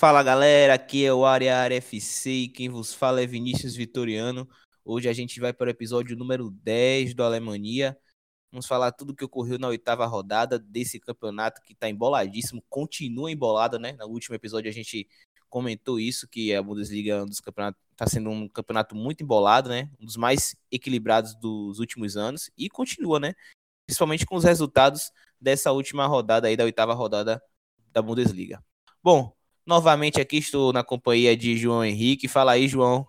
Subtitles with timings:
[0.00, 4.48] Fala galera, aqui é o Área FC e quem vos fala é Vinícius Vitoriano.
[4.82, 7.94] Hoje a gente vai para o episódio número 10 do Alemanha.
[8.50, 13.30] Vamos falar tudo o que ocorreu na oitava rodada desse campeonato que está emboladíssimo, continua
[13.30, 13.92] embolado, né?
[13.92, 15.06] No último episódio a gente
[15.50, 19.68] comentou isso, que a Bundesliga é um dos campeonatos está sendo um campeonato muito embolado,
[19.68, 19.90] né?
[20.00, 23.34] Um dos mais equilibrados dos últimos anos e continua, né?
[23.84, 27.38] Principalmente com os resultados dessa última rodada aí da oitava rodada
[27.92, 28.64] da Bundesliga.
[29.02, 29.38] Bom,
[29.70, 32.26] novamente aqui estou na companhia de João Henrique.
[32.26, 33.06] Fala aí, João.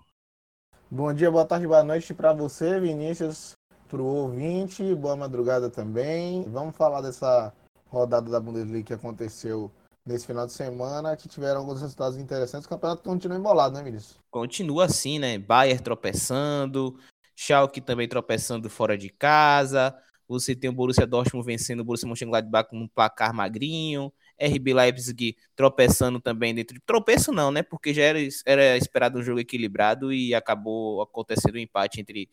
[0.92, 3.54] Bom dia, boa tarde, boa noite para você, Vinícius,
[3.90, 4.94] para o ouvinte.
[4.94, 6.44] Boa madrugada também.
[6.44, 7.52] Vamos falar dessa
[7.88, 9.72] rodada da Bundesliga que aconteceu
[10.06, 12.68] nesse final de semana, que tiveram alguns resultados interessantes.
[12.68, 14.20] O campeonato continua embolado, né, Vinícius?
[14.30, 15.40] Continua assim, né?
[15.40, 16.96] Bayern tropeçando,
[17.36, 19.96] Schalke também tropeçando fora de casa.
[20.28, 24.14] Você tem o Borussia Dortmund vencendo o Borussia Mönchengladbach com um placar magrinho.
[24.42, 26.82] RB Leipzig tropeçando também dentro de.
[26.82, 27.62] Tropeço não, né?
[27.62, 32.28] Porque já era, era esperado um jogo equilibrado e acabou acontecendo um empate entre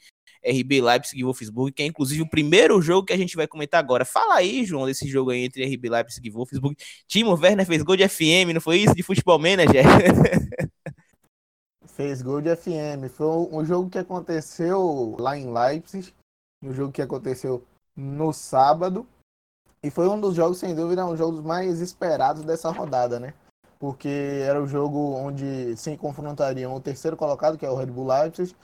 [0.45, 3.81] RB Leipzig e Wolfsburg, que é inclusive o primeiro jogo que a gente vai comentar
[3.81, 4.05] agora.
[4.05, 6.77] Fala aí, João, desse jogo aí entre RB Leipzig e Wolfsburg.
[7.07, 8.95] Timo Werner fez gol de FM, não foi isso?
[8.95, 9.85] De futebol manager?
[11.99, 13.11] fez gol de FM.
[13.13, 16.15] Foi um jogo que aconteceu lá em Leipzig,
[16.63, 17.65] um jogo que aconteceu
[17.97, 19.05] no sábado.
[19.83, 23.33] E foi um dos jogos, sem dúvida, um dos jogos mais esperados dessa rodada, né?
[23.79, 28.09] Porque era o jogo onde se confrontariam o terceiro colocado, que é o Red Bull
[28.09, 28.55] Leipzig,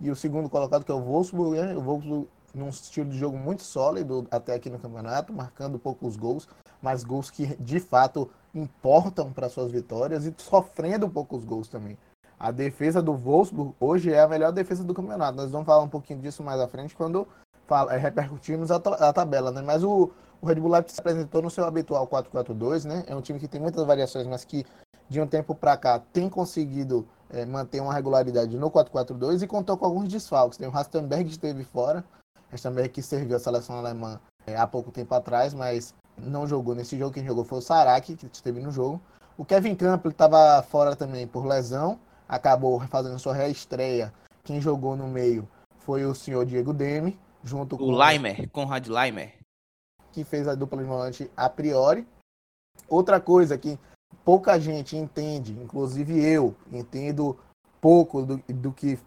[0.00, 1.76] e o segundo colocado, que é o Wolfsburg, né?
[1.76, 6.48] O Wolfsburg num estilo de jogo muito sólido até aqui no campeonato, marcando poucos gols,
[6.80, 11.98] mas gols que de fato importam para suas vitórias e sofrendo poucos gols também.
[12.38, 15.36] A defesa do Wolfsburg hoje é a melhor defesa do campeonato.
[15.36, 17.26] Nós vamos falar um pouquinho disso mais à frente quando
[17.66, 19.62] fala, é, repercutirmos a, a tabela, né?
[19.62, 20.10] Mas o,
[20.40, 23.04] o Red Bull Leipzig se apresentou no seu habitual 4-4-2, né?
[23.06, 24.64] É um time que tem muitas variações, mas que
[25.08, 29.76] de um tempo para cá tem conseguido é, manter uma regularidade no 4-4-2 e contou
[29.76, 30.58] com alguns desfalques.
[30.58, 32.04] Tem o Rastenberg que esteve fora,
[32.50, 36.98] Rastenberg que serviu a seleção alemã é, há pouco tempo atrás, mas não jogou nesse
[36.98, 37.12] jogo.
[37.12, 39.00] Quem jogou foi o Saraki, que esteve no jogo.
[39.36, 41.98] O Kevin Campbell estava fora também por lesão,
[42.28, 44.12] acabou fazendo sua reestreia.
[44.44, 45.48] Quem jogou no meio
[45.78, 49.44] foi o senhor Diego Demi, junto o com o Leimer, Conrad Leimer
[50.14, 52.06] que fez a dupla de volante a priori.
[52.88, 53.78] Outra coisa que
[54.24, 57.36] pouca gente entende, inclusive eu, entendo
[57.80, 58.98] pouco do, do que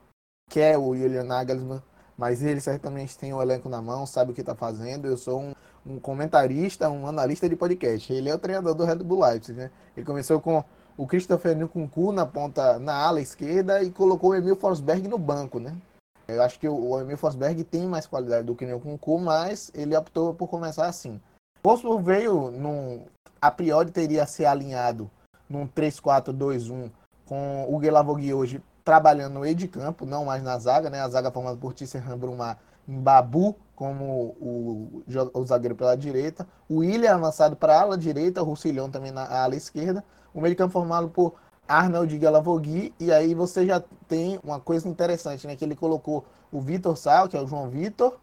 [0.50, 1.82] quer o Julian Nagelsmann,
[2.18, 5.08] mas ele certamente tem o elenco na mão, sabe o que está fazendo.
[5.08, 5.54] Eu sou um,
[5.86, 8.12] um, comentarista, um analista de podcast.
[8.12, 9.72] Ele é o treinador do Red Bull Leipzig, né?
[9.96, 10.64] Ele começou com
[10.98, 15.60] o Christopher Nkunku na ponta, na ala esquerda e colocou o Emil Forsberg no banco,
[15.60, 15.78] né?
[16.28, 19.96] Eu acho que o Emil Forsberg tem mais qualidade do que o Kunku, mas ele
[19.96, 21.22] optou por começar assim.
[21.64, 23.06] Wolfsburg veio num.
[23.42, 25.10] A priori teria se alinhado
[25.50, 26.92] num 3-4-2-1
[27.26, 31.02] com o Guelavogui hoje trabalhando no meio de campo, não mais na zaga, né?
[31.02, 32.58] A zaga formada por Tisserand Brumar
[32.88, 38.42] em Babu como o, o, zagueiro pela direita, o William avançado para a ala direita,
[38.42, 41.36] o Roussillon também na ala esquerda, o meio de campo formado por
[41.68, 45.56] Arnold Galavogui, e aí você já tem uma coisa interessante, né?
[45.56, 48.18] Que ele colocou o Vitor Sal, que é o João Vitor,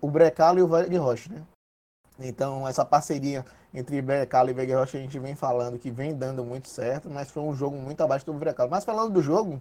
[0.00, 1.42] o Brecalo e o Wegner Rocha, né?
[2.18, 6.44] Então, essa parceria entre Brecalo e Wegner Rocha a gente vem falando que vem dando
[6.44, 8.70] muito certo, mas foi um jogo muito abaixo do Brecalo.
[8.70, 9.60] Mas falando do jogo,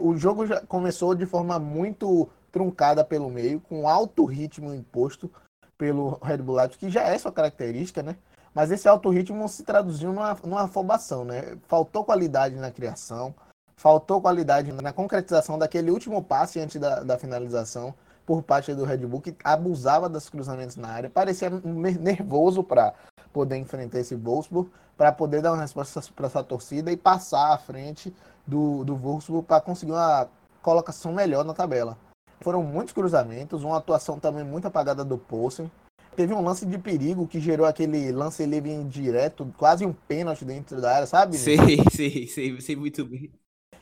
[0.00, 5.30] o jogo já começou de forma muito truncada pelo meio, com alto ritmo imposto
[5.78, 8.16] pelo Red Bull Leipzig, que já é sua característica, né?
[8.54, 11.56] Mas esse alto ritmo se traduziu numa, numa afobação, né?
[11.68, 13.34] Faltou qualidade na criação,
[13.76, 17.94] faltou qualidade na concretização daquele último passe antes da, da finalização
[18.26, 22.94] por parte do Red Bull, que abusava dos cruzamentos na área, parecia nervoso para
[23.32, 27.58] poder enfrentar esse Wolfsburg, para poder dar uma resposta para essa torcida e passar à
[27.58, 28.14] frente
[28.46, 30.28] do, do Wolfsburg para conseguir uma
[30.62, 31.96] colocação melhor na tabela.
[32.40, 35.70] Foram muitos cruzamentos, uma atuação também muito apagada do Poulsen,
[36.16, 40.80] teve um lance de perigo que gerou aquele lance livre direto, quase um pênalti dentro
[40.80, 41.36] da área, sabe?
[41.36, 41.56] Sei,
[41.90, 43.30] sei, sei, sei muito bem.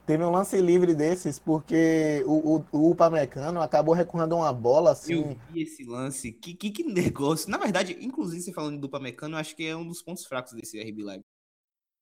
[0.08, 5.12] Teve um lance livre desses porque o, o, o Upamecano acabou recorrendo uma bola assim.
[5.12, 6.32] Eu vi esse lance.
[6.32, 7.50] Que, que, que negócio.
[7.50, 10.54] Na verdade, inclusive você falando do Upamecano, eu acho que é um dos pontos fracos
[10.54, 11.24] desse RB Live.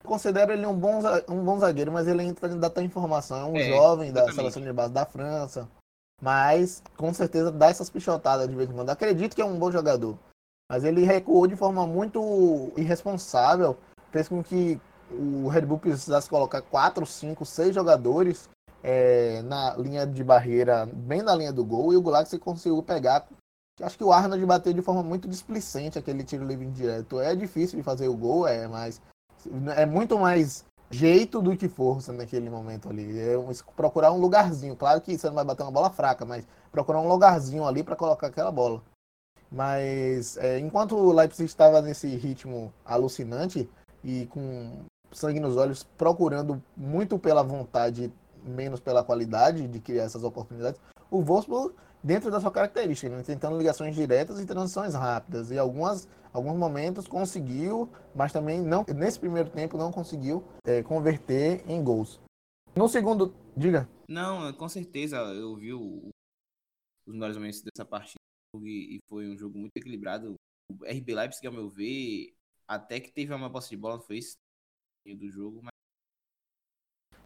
[0.05, 3.39] Considero ele um bom, um bom zagueiro, mas ele entra em data informação.
[3.39, 4.37] É um é, jovem exatamente.
[4.37, 5.69] da seleção de base da França.
[6.21, 8.91] Mas com certeza dá essas pichotadas de vez em quando.
[8.91, 10.19] Acredito que é um bom jogador.
[10.71, 13.77] Mas ele recuou de forma muito irresponsável.
[14.11, 14.81] Fez com que
[15.11, 18.49] o Red Bull precisasse colocar 4, 5, 6 jogadores
[18.83, 21.93] é, na linha de barreira, bem na linha do gol.
[21.93, 23.27] E o Gulaxi conseguiu pegar.
[23.81, 27.21] Acho que o Arnold bateu de forma muito displicente aquele tiro livre direto.
[27.21, 29.03] É difícil de fazer o gol, é, mas
[29.77, 33.19] é muito mais jeito do que força naquele momento ali.
[33.19, 34.77] É um, procurar um lugarzinho.
[34.77, 37.97] Claro que você não vai bater uma bola fraca, mas procurar um lugarzinho ali para
[37.97, 38.83] colocar aquela bola.
[39.51, 43.69] Mas é, enquanto o Leipzig estava nesse ritmo alucinante
[44.03, 48.13] e com sangue nos olhos, procurando muito pela vontade,
[48.45, 50.81] menos pela qualidade de criar essas oportunidades,
[51.11, 51.75] o Wolfsburg,
[52.07, 55.51] dentro da sua característica, né, tentando ligações diretas e transições rápidas.
[55.51, 61.69] E algumas, alguns momentos conseguiu, mas também não nesse primeiro tempo não conseguiu é, converter
[61.69, 62.21] em gols.
[62.77, 63.89] No segundo, diga.
[64.09, 66.09] Não, com certeza eu vi o,
[67.09, 68.21] os melhores momentos dessa partida
[68.63, 70.35] e foi um jogo muito equilibrado.
[70.71, 72.33] O RB Leipzig, ao meu ver,
[72.69, 74.37] até que teve uma posse de bola, foi isso
[75.05, 75.71] do jogo, mas...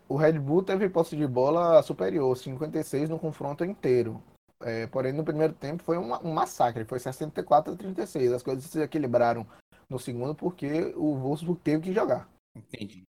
[0.09, 4.23] O Red Bull teve posse de bola superior, 56 no confronto inteiro.
[4.63, 8.33] É, porém, no primeiro tempo foi um, um, massacre, foi 64 a 36.
[8.33, 9.47] As coisas se equilibraram
[9.89, 12.29] no segundo porque o Wolfsburg teve que jogar.
[12.55, 13.05] Entendi.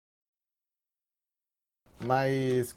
[1.99, 2.75] Mas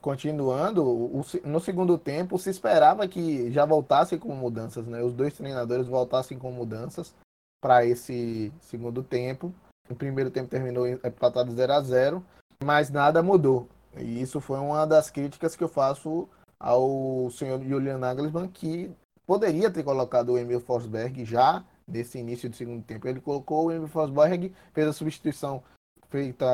[0.00, 5.02] continuando, o, no segundo tempo se esperava que já voltassem com mudanças, né?
[5.02, 7.14] Os dois treinadores voltassem com mudanças
[7.62, 9.54] para esse segundo tempo.
[9.88, 12.24] O primeiro tempo terminou empatado 0 a 0
[12.62, 13.68] mas nada mudou.
[13.96, 16.28] E isso foi uma das críticas que eu faço
[16.60, 18.90] ao senhor Julian Nagelsmann, que
[19.26, 23.08] poderia ter colocado o Emil Forsberg já nesse início do segundo tempo.
[23.08, 25.62] Ele colocou o Emil Forsberg, fez a substituição
[26.10, 26.44] feita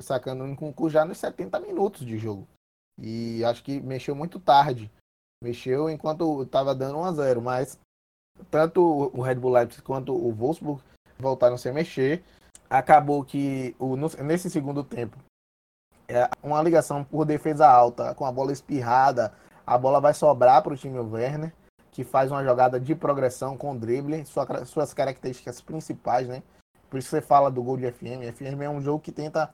[0.00, 2.48] sacando um concurso já nos 70 minutos de jogo.
[2.98, 4.90] E acho que mexeu muito tarde.
[5.42, 7.78] Mexeu enquanto estava dando 1 a 0 mas
[8.50, 8.80] tanto
[9.12, 10.82] o Red Bull Leipzig quanto o Wolfsburg
[11.18, 12.22] voltaram sem mexer.
[12.70, 15.18] Acabou que o, nesse segundo tempo,
[16.42, 19.32] uma ligação por defesa alta, com a bola espirrada,
[19.66, 21.52] a bola vai sobrar para o time Werner,
[21.90, 26.42] que faz uma jogada de progressão com drible, sua, suas características principais, né?
[26.90, 28.22] Por isso você fala do gol de FM.
[28.34, 29.52] FM é um jogo que tenta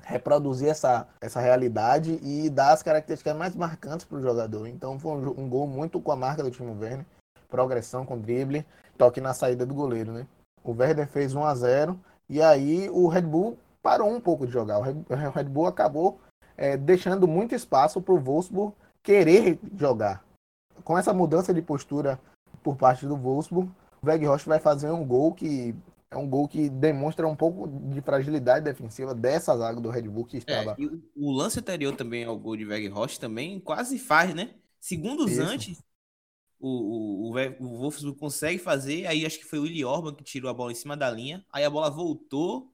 [0.00, 4.66] reproduzir essa, essa realidade e dar as características mais marcantes para o jogador.
[4.66, 7.06] Então foi um, um, gol muito com a marca do time Werner,
[7.48, 8.66] progressão com drible,
[8.96, 10.26] toque na saída do goleiro, né?
[10.64, 14.52] O Werner fez 1 a 0 e aí o Red Bull parou um pouco de
[14.52, 14.78] jogar.
[14.78, 16.20] O Red Bull acabou
[16.56, 20.24] é, deixando muito espaço para o Wolfsburg querer jogar.
[20.84, 22.18] Com essa mudança de postura
[22.62, 23.70] por parte do Wolfsburg,
[24.02, 25.74] o Weghorst vai fazer um gol que
[26.10, 30.26] é um gol que demonstra um pouco de fragilidade defensiva dessa zaga do Red Bull
[30.26, 30.76] que é, estava.
[30.78, 34.54] É, o, o, lance anterior também ao gol de Weghorst também quase faz, né?
[34.78, 35.42] Segundos Isso.
[35.42, 35.82] antes,
[36.60, 40.50] o, o, o Wolfsburg consegue fazer, aí acho que foi o Willi Orban que tirou
[40.50, 42.71] a bola em cima da linha, aí a bola voltou,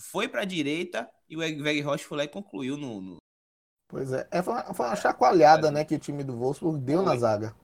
[0.00, 3.16] foi para a direita e o Weghorst foi lá e concluiu no, no...
[3.88, 7.02] Pois é, é foi, uma, foi uma chacoalhada, né, que o time do Wolfsburg deu
[7.02, 7.06] foi.
[7.06, 7.54] na zaga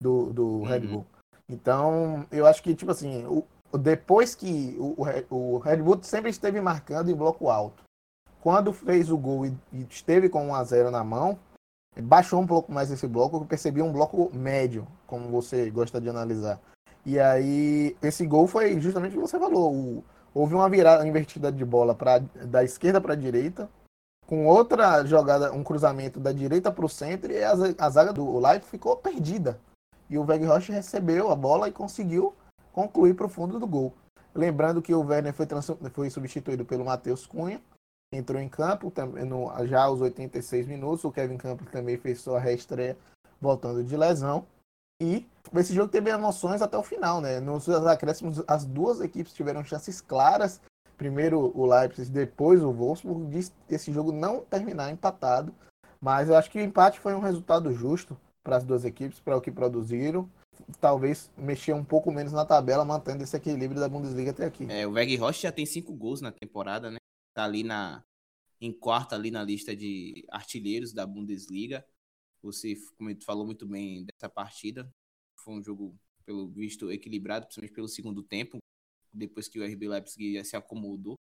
[0.00, 0.64] do, do uhum.
[0.64, 1.06] Red Bull.
[1.48, 3.44] Então, eu acho que, tipo assim, o,
[3.78, 4.96] depois que o,
[5.30, 7.82] o Red Bull sempre esteve marcando em bloco alto.
[8.40, 11.38] Quando fez o gol e, e esteve com 1 a 0 na mão,
[12.00, 16.08] baixou um pouco mais esse bloco, eu percebi um bloco médio, como você gosta de
[16.08, 16.60] analisar.
[17.04, 19.74] E aí, esse gol foi justamente o que você falou.
[19.74, 20.04] O,
[20.38, 23.68] houve uma virada invertida de bola pra, da esquerda para a direita,
[24.24, 28.38] com outra jogada, um cruzamento da direita para o centro, e a, a zaga do
[28.38, 29.58] Light ficou perdida.
[30.08, 32.34] E o Weghorst recebeu a bola e conseguiu
[32.72, 33.92] concluir para o fundo do gol.
[34.32, 35.46] Lembrando que o Werner foi,
[35.90, 37.60] foi substituído pelo Matheus Cunha,
[38.14, 38.92] entrou em campo
[39.26, 41.04] no, já aos 86 minutos.
[41.04, 42.96] O Kevin Campos também fez sua reestreia
[43.40, 44.46] voltando de lesão.
[45.00, 47.40] E esse jogo teve emoções até o final, né?
[47.40, 50.60] Nos acréscimos, as duas equipes tiveram chances claras.
[50.96, 53.50] Primeiro o Leipzig, depois o Wolfsburg.
[53.70, 55.54] Esse jogo não terminar empatado.
[56.00, 59.36] Mas eu acho que o empate foi um resultado justo para as duas equipes, para
[59.36, 60.28] o que produziram
[60.80, 64.66] talvez mexer um pouco menos na tabela, mantendo esse equilíbrio da Bundesliga até aqui.
[64.70, 66.98] É, o Weg Rocha já tem cinco gols na temporada, né?
[67.34, 68.02] Tá ali na
[68.60, 71.84] em quarto ali na lista de artilheiros da Bundesliga.
[72.42, 72.74] Você
[73.24, 74.90] falou muito bem dessa partida.
[75.36, 78.58] Foi um jogo pelo visto equilibrado, principalmente pelo segundo tempo,
[79.12, 81.14] depois que o RB Leipzig se acomodou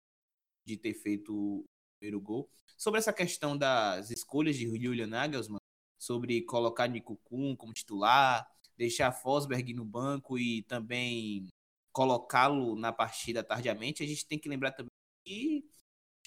[0.64, 1.64] de ter feito o
[1.98, 2.50] primeiro gol.
[2.76, 5.60] Sobre essa questão das escolhas de Julian Nagelsmann,
[5.98, 8.46] sobre colocar Nico Kuhn como titular,
[8.76, 11.48] deixar Fosberg no banco e também
[11.92, 14.90] colocá-lo na partida tardiamente, a gente tem que lembrar também
[15.24, 15.64] que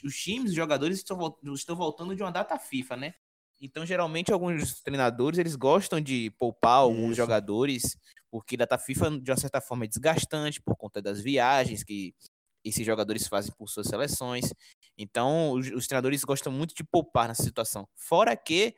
[0.04, 3.14] os times, os jogadores estão voltando de uma data FIFA, né?
[3.62, 7.16] Então, geralmente, alguns treinadores eles gostam de poupar alguns Isso.
[7.16, 7.98] jogadores,
[8.32, 12.16] porque data FIFA, de uma certa forma, é desgastante por conta das viagens que
[12.64, 14.54] esses jogadores fazem por suas seleções.
[14.98, 17.88] Então, os, os treinadores gostam muito de poupar nessa situação.
[17.96, 18.76] Fora que,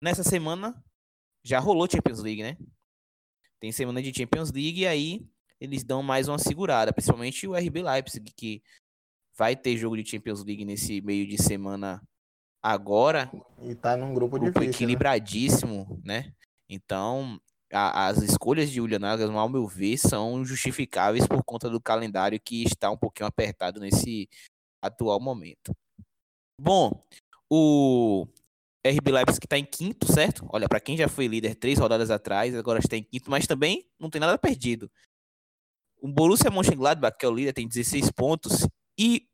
[0.00, 0.82] nessa semana,
[1.44, 2.56] já rolou Champions League, né?
[3.60, 5.28] tem semana de Champions League e aí
[5.60, 8.62] eles dão mais uma segurada, principalmente o RB Leipzig, que
[9.36, 12.02] vai ter jogo de Champions League nesse meio de semana
[12.62, 13.30] agora.
[13.62, 14.74] E tá num grupo, grupo difícil, né?
[14.74, 16.20] equilibradíssimo, né?
[16.20, 16.32] né?
[16.68, 17.40] Então,
[17.72, 22.40] a, as escolhas de Julian Nagelsmann, ao meu ver, são justificáveis por conta do calendário
[22.40, 24.28] que está um pouquinho apertado nesse
[24.82, 25.74] atual momento.
[26.60, 27.04] Bom,
[27.50, 28.26] o
[28.84, 30.46] RB Leipzig está em quinto, certo?
[30.50, 33.86] Olha, para quem já foi líder três rodadas atrás, agora está em quinto, mas também
[33.98, 34.90] não tem nada perdido.
[36.00, 38.66] O Borussia Mönchengladbach, que é o líder, tem 16 pontos
[38.98, 39.29] e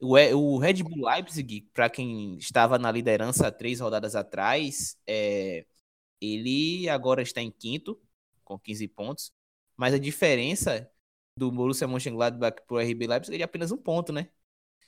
[0.00, 5.66] o, o Red Bull Leipzig, para quem estava na liderança três rodadas atrás, é,
[6.20, 8.00] ele agora está em quinto,
[8.44, 9.32] com 15 pontos,
[9.76, 10.90] mas a diferença
[11.36, 14.28] do Borussia Mönchengladbach para o RB Leipzig é de apenas um ponto, né?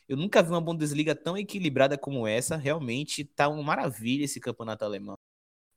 [0.08, 2.56] Eu nunca vi uma Bundesliga tão equilibrada como essa.
[2.56, 5.18] Realmente tá uma maravilha esse campeonato alemão.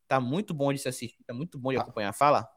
[0.08, 2.14] Tá muito bom de se assistir, tá muito bom de acompanhar.
[2.14, 2.55] Fala.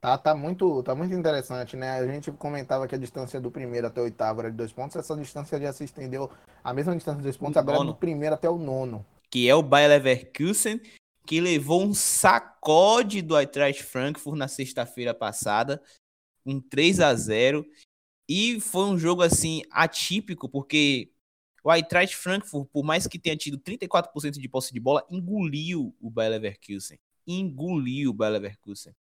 [0.00, 1.98] Tá, tá muito, tá muito interessante, né?
[1.98, 4.96] A gente comentava que a distância do primeiro até o oitavo era de dois pontos.
[4.96, 6.30] Essa distância já se estendeu
[6.64, 9.04] a mesma distância de dois pontos, o agora é do primeiro até o nono.
[9.30, 10.80] Que é o Bayer Leverkusen,
[11.26, 15.82] que levou um sacode do Eintracht Frankfurt na sexta-feira passada,
[16.46, 17.66] um 3 a 0
[18.28, 21.12] e foi um jogo assim atípico, porque
[21.62, 26.08] o Eintracht Frankfurt, por mais que tenha tido 34% de posse de bola, engoliu o
[26.08, 26.98] Bayer Leverkusen.
[27.26, 28.94] Engoliu o Bayer Leverkusen.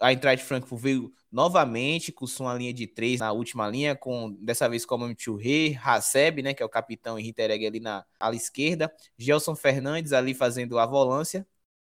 [0.00, 4.68] A Eintracht Frankfurt veio novamente com sua linha de três na última linha, com dessa
[4.68, 8.34] vez com o Churré, Haseb, né, que é o capitão e Hintereg ali na ala
[8.34, 11.46] esquerda, Gelson Fernandes ali fazendo a volância,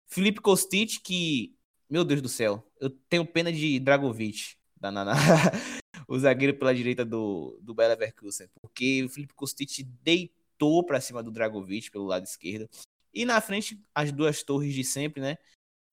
[0.07, 1.57] Felipe Kostic, que,
[1.89, 5.15] meu Deus do céu, eu tenho pena de Dragovic, da, na, na,
[6.07, 11.23] o zagueiro pela direita do, do Bayer Leverkusen, porque o Felipe Kostic deitou para cima
[11.23, 12.69] do Dragovic pelo lado esquerdo.
[13.15, 15.39] E na frente, as duas torres de sempre, né?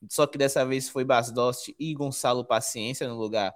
[0.08, 3.53] Só que dessa vez foi Basdost e Gonçalo Paciência no lugar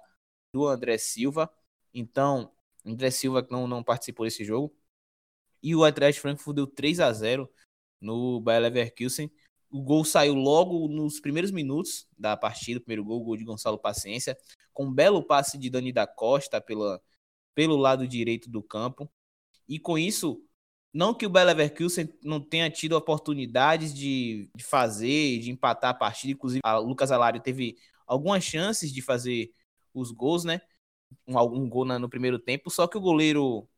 [0.52, 1.50] do André Silva.
[1.92, 2.52] Então,
[2.84, 4.74] André Silva não, não participou desse jogo.
[5.62, 7.50] E o Atlético Frankfurt deu 3 a 0
[8.00, 9.30] no Bayer Leverkusen.
[9.70, 13.78] O gol saiu logo nos primeiros minutos da partida, o primeiro gol, gol de Gonçalo
[13.78, 14.36] Paciência,
[14.72, 17.02] com um belo passe de Dani da Costa pela,
[17.54, 19.10] pelo lado direito do campo.
[19.66, 20.43] E com isso,
[20.94, 25.94] não que o Bayer Leverkusen não tenha tido oportunidades de, de fazer, de empatar a
[25.94, 29.52] partida, inclusive o Lucas Alário teve algumas chances de fazer
[29.92, 30.60] os gols, né?
[31.26, 33.68] Um, um gol no primeiro tempo, só que o goleiro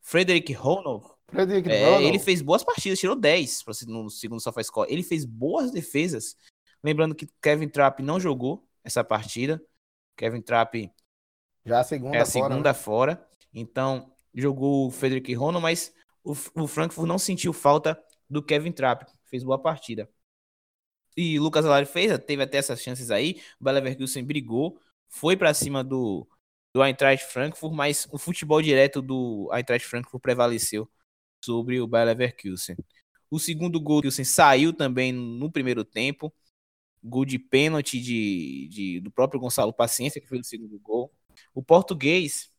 [0.00, 4.92] Frederick Ronald Frederick é, ele fez boas partidas, tirou 10 no segundo SofaScore.
[4.92, 6.36] Ele fez boas defesas.
[6.82, 9.62] Lembrando que Kevin Trapp não jogou essa partida.
[10.16, 10.90] Kevin Trapp
[11.64, 12.74] já a segunda é a fora, segunda né?
[12.74, 13.28] fora.
[13.54, 19.10] Então, jogou o Frederick Ronald, mas o, o Frankfurt não sentiu falta do Kevin Trapp.
[19.26, 20.08] Fez boa partida.
[21.16, 23.40] E Lucas Alari fez, teve até essas chances aí.
[23.60, 26.26] O Bayer Leverkusen brigou, foi para cima do,
[26.72, 30.88] do Eintracht Frankfurt, mas o futebol direto do Eintracht Frankfurt prevaleceu
[31.44, 32.76] sobre o Bayer Leverkusen.
[33.30, 36.32] O segundo gol do saiu também no primeiro tempo.
[37.02, 41.12] Gol de pênalti de, de, do próprio Gonçalo Paciência, que fez o segundo gol.
[41.54, 42.49] O português,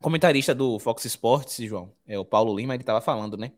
[0.00, 3.52] comentarista do Fox Sports, João, é o Paulo Lima, ele estava falando, né?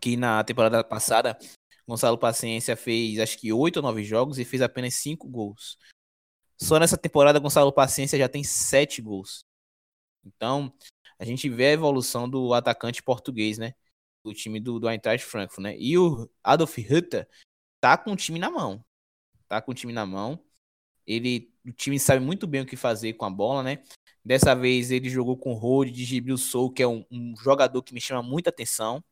[0.00, 1.38] Que na temporada passada,
[1.86, 5.78] Gonçalo Paciência fez acho que oito ou nove jogos e fez apenas cinco gols.
[6.60, 9.44] Só nessa temporada, Gonçalo Paciência já tem sete gols.
[10.24, 10.72] Então,
[11.18, 13.74] a gente vê a evolução do atacante português, né?
[14.24, 15.76] Do time do, do Eintracht Frankfurt, né?
[15.78, 17.28] E o Adolf Hitler
[17.80, 18.84] tá com o time na mão.
[19.48, 20.44] Tá com o time na mão.
[21.06, 23.82] Ele, o time sabe muito bem o que fazer com a bola, né?
[24.24, 27.82] Dessa vez ele jogou com o Rode de Gibril Sou, que é um, um, jogador
[27.82, 29.02] que me chama muita atenção.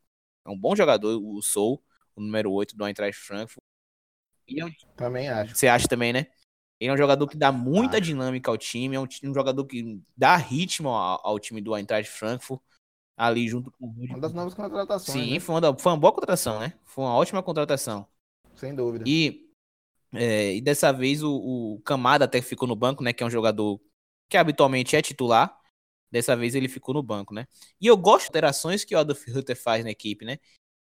[0.45, 1.83] É um bom jogador, o Sou,
[2.15, 3.63] o número 8 do Eintracht Frankfurt.
[4.49, 5.57] Eu, também acho.
[5.57, 6.27] Você acha também, né?
[6.79, 8.03] Ele é um jogador que dá muita Acho.
[8.03, 12.11] dinâmica ao time, é um, um, jogador que dá ritmo ao, ao, time do Eintracht
[12.11, 12.61] Frankfurt,
[13.17, 14.13] ali junto com o Rudy.
[14.13, 15.19] Uma das novas contratações.
[15.19, 15.41] Sim, né?
[15.41, 16.75] foi, uma, foi uma boa contratação, né?
[16.85, 18.07] Foi uma ótima contratação.
[18.55, 19.05] Sem dúvida.
[19.07, 19.46] E,
[20.15, 23.13] é, e dessa vez o, o Camada até ficou no banco, né?
[23.13, 23.81] Que é um jogador
[24.29, 25.57] que habitualmente é titular.
[26.11, 27.47] Dessa vez ele ficou no banco, né?
[27.81, 30.39] E eu gosto das alterações que o Adolf Hutter faz na equipe, né?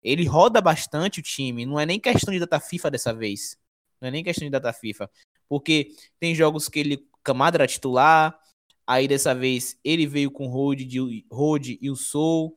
[0.03, 3.57] Ele roda bastante o time, não é nem questão de data FIFA dessa vez.
[4.00, 5.10] Não é nem questão de data FIFA.
[5.48, 8.38] Porque tem jogos que ele, Camada era titular,
[8.86, 12.55] aí dessa vez ele veio com Rode, Rode e o Soul.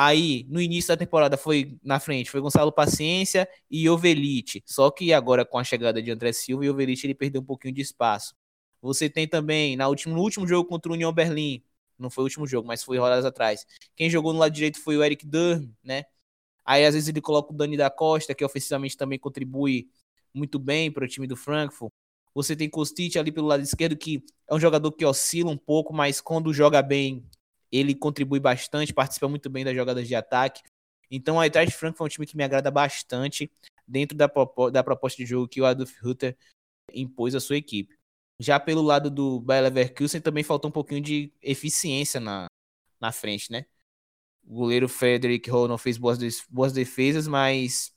[0.00, 4.62] Aí, no início da temporada, foi na frente, foi Gonçalo Paciência e Ovelite.
[4.64, 7.74] Só que agora, com a chegada de André Silva e Ovelite, ele perdeu um pouquinho
[7.74, 8.36] de espaço.
[8.80, 11.64] Você tem também, na último, no último jogo contra o União Berlim,
[11.98, 13.66] não foi o último jogo, mas foi rodadas atrás.
[13.96, 16.04] Quem jogou no lado direito foi o Eric Durm, né?
[16.64, 19.88] Aí, às vezes, ele coloca o Dani da Costa, que ofensivamente também contribui
[20.32, 21.92] muito bem para o time do Frankfurt.
[22.34, 25.92] Você tem Kostic ali pelo lado esquerdo, que é um jogador que oscila um pouco,
[25.92, 27.24] mas quando joga bem,
[27.70, 30.62] ele contribui bastante, participa muito bem das jogadas de ataque.
[31.10, 33.50] Então, a Eintracht Frankfurt é um time que me agrada bastante
[33.86, 34.30] dentro da,
[34.72, 36.36] da proposta de jogo que o Adolf Hutter
[36.92, 37.96] impôs à sua equipe.
[38.38, 42.46] Já pelo lado do Bayer Leverkusen também faltou um pouquinho de eficiência na,
[43.00, 43.66] na frente, né?
[44.46, 47.92] O goleiro Frederick Hall não fez boas, boas defesas, mas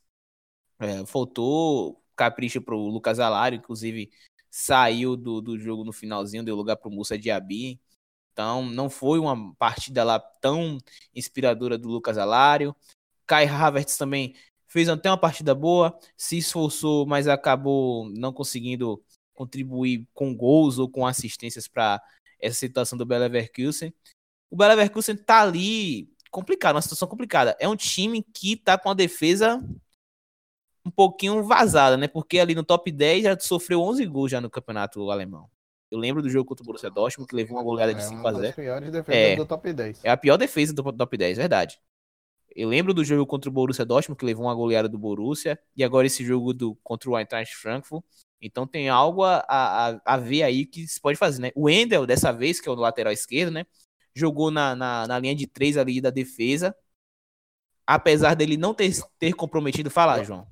[0.80, 4.12] é, faltou capricho para o Lucas Alário, inclusive
[4.50, 7.80] saiu do, do jogo no finalzinho, deu lugar para o Musa Diaby.
[8.32, 10.78] Então, não foi uma partida lá tão
[11.14, 12.76] inspiradora do Lucas Alário.
[13.26, 14.36] Kai Havertz também
[14.68, 20.90] fez até uma partida boa, se esforçou, mas acabou não conseguindo contribuir com gols ou
[20.90, 22.02] com assistências para
[22.40, 23.94] essa situação do Bayer Leverkusen.
[24.50, 27.56] O Bayer Leverkusen tá ali complicado, uma situação complicada.
[27.60, 29.62] É um time que tá com a defesa
[30.86, 32.08] um pouquinho vazada, né?
[32.08, 35.50] Porque ali no top 10 já sofreu 11 gols já no campeonato alemão.
[35.92, 38.26] Eu lembro do jogo contra o Borussia Dortmund que levou uma goleada de é 5
[38.26, 38.56] a 0.
[39.10, 40.00] É, do top 10.
[40.06, 41.78] É a pior defesa do top 10, verdade.
[42.56, 45.84] Eu lembro do jogo contra o Borussia Dortmund, que levou uma goleada do Borussia, e
[45.84, 48.04] agora esse jogo do, contra o Eintracht Frankfurt.
[48.42, 51.52] Então tem algo a, a, a ver aí que se pode fazer, né?
[51.56, 53.66] O Endel, dessa vez, que é o lateral esquerdo, né?
[54.16, 56.76] Jogou na, na, na linha de três ali da defesa.
[57.86, 59.90] Apesar dele não ter, ter comprometido.
[59.90, 60.48] Falar, João.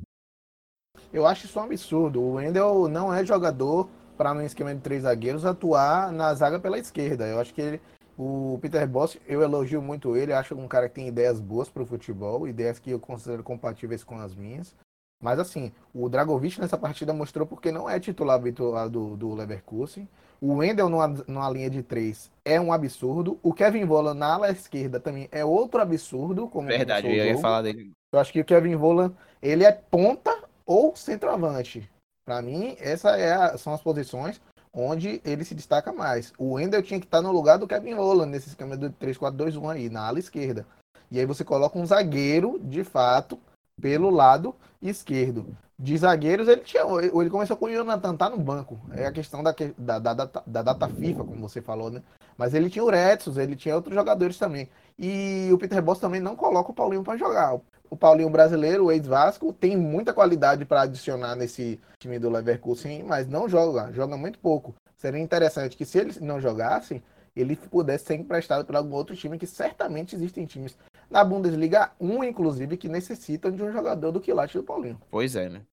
[1.11, 2.21] Eu acho isso um absurdo.
[2.21, 6.77] O Wendel não é jogador para, no esquema de três zagueiros, atuar na zaga pela
[6.77, 7.25] esquerda.
[7.25, 7.81] Eu acho que ele,
[8.17, 11.83] o Peter Boss, eu elogio muito ele, acho um cara que tem ideias boas para
[11.83, 14.75] o futebol, ideias que eu considero compatíveis com as minhas.
[15.23, 20.05] Mas assim, o Dragovic nessa partida mostrou porque não é titular habitual do, do Leverkusen.
[20.41, 23.39] O Wendel numa, numa linha de três é um absurdo.
[23.41, 26.47] O Kevin Volan na ala esquerda também é outro absurdo.
[26.49, 27.91] Como Verdade, eu ia falar dele.
[28.11, 31.89] Eu acho que o Kevin Volan, ele é ponta ou centroavante.
[32.29, 34.39] Para mim, essas é são as posições
[34.71, 36.31] onde ele se destaca mais.
[36.37, 39.89] O Wendel tinha que estar no lugar do Kevin Holland nesse esquema do 3-4-2-1 aí,
[39.89, 40.63] na ala esquerda.
[41.09, 43.39] E aí você coloca um zagueiro, de fato,
[43.81, 45.57] pelo lado esquerdo.
[45.79, 46.83] De zagueiros, ele tinha.
[47.01, 48.79] Ele começou com o Jonathan tá no banco.
[48.91, 50.13] É a questão da, da, da,
[50.45, 52.03] da data FIFA, como você falou, né?
[52.37, 54.69] Mas ele tinha o Retsos, ele tinha outros jogadores também.
[54.99, 58.91] E o Peter Boss também não coloca o Paulinho para jogar o Paulinho brasileiro, o
[58.91, 64.39] ex-Vasco, tem muita qualidade para adicionar nesse time do Leverkusen, mas não joga, joga muito
[64.39, 64.75] pouco.
[64.95, 67.01] Seria interessante que se ele não jogasse,
[67.35, 70.77] ele pudesse ser emprestado para algum outro time, que certamente existem times
[71.09, 75.01] na Bundesliga 1, inclusive, que necessitam de um jogador do quilate do Paulinho.
[75.09, 75.65] Pois é, né?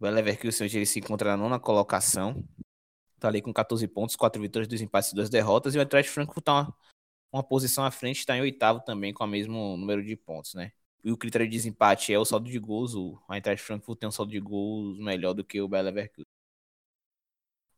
[0.00, 2.42] O Leverkusen hoje ele se encontra na nona colocação,
[3.20, 6.10] tá ali com 14 pontos, 4 vitórias, 2 empates e 2 derrotas, e o Eintracht
[6.10, 6.74] Frankfurt tá uma,
[7.32, 10.72] uma posição à frente, está em oitavo também, com o mesmo número de pontos, né?
[11.04, 14.12] E o critério de desempate é o saldo de gols, o Eintracht Frankfurt tem um
[14.12, 16.24] saldo de gols melhor do que o Bayer Leverkusen.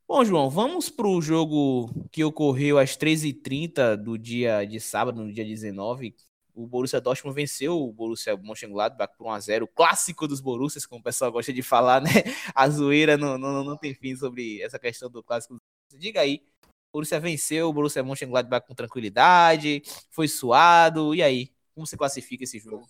[0.09, 5.33] Bom, João, vamos para o jogo que ocorreu às 13h30 do dia de sábado, no
[5.33, 6.15] dia 19.
[6.55, 11.33] O Borussia Dortmund venceu o Borussia Mönchengladbach por 1x0, clássico dos Borussias, como o pessoal
[11.33, 12.11] gosta de falar, né?
[12.55, 15.57] A zoeira não, não, não tem fim sobre essa questão do clássico.
[15.99, 21.53] Diga aí, o Borussia venceu o Borussia Mönchengladbach com tranquilidade, foi suado, e aí?
[21.75, 22.89] Como você classifica esse jogo?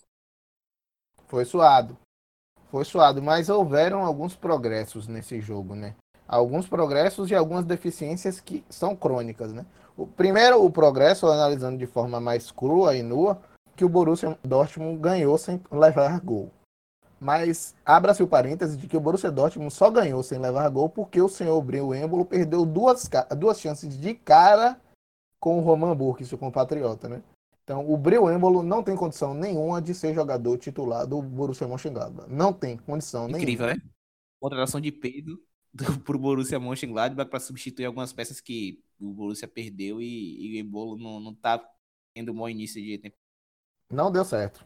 [1.27, 1.97] Foi suado.
[2.69, 5.95] Foi suado, mas houveram alguns progressos nesse jogo, né?
[6.27, 9.65] Alguns progressos e algumas deficiências que são crônicas, né?
[9.95, 13.39] O primeiro, o progresso, analisando de forma mais crua e nua,
[13.75, 16.51] que o Borussia Dortmund ganhou sem levar gol.
[17.19, 21.21] Mas abra-se o parêntese de que o Borussia Dortmund só ganhou sem levar gol porque
[21.21, 24.79] o senhor Breu Embolo perdeu duas, duas chances de cara
[25.39, 27.21] com o Roman Burke, seu compatriota, né?
[27.67, 32.31] Então, o Breu Embolo não tem condição nenhuma de ser jogador titular do Borussia Mönchengladbach.
[32.31, 33.83] Não tem condição Incrível, nenhuma.
[33.83, 33.91] né?
[34.39, 35.37] Contratação de peso
[36.05, 40.65] para o Borussia Mönchengladbach para substituir algumas peças que o Borussia perdeu e, e o
[40.65, 41.61] Embolo não, não tá
[42.15, 43.17] tendo um bom início de tempo.
[43.91, 44.63] Não deu certo.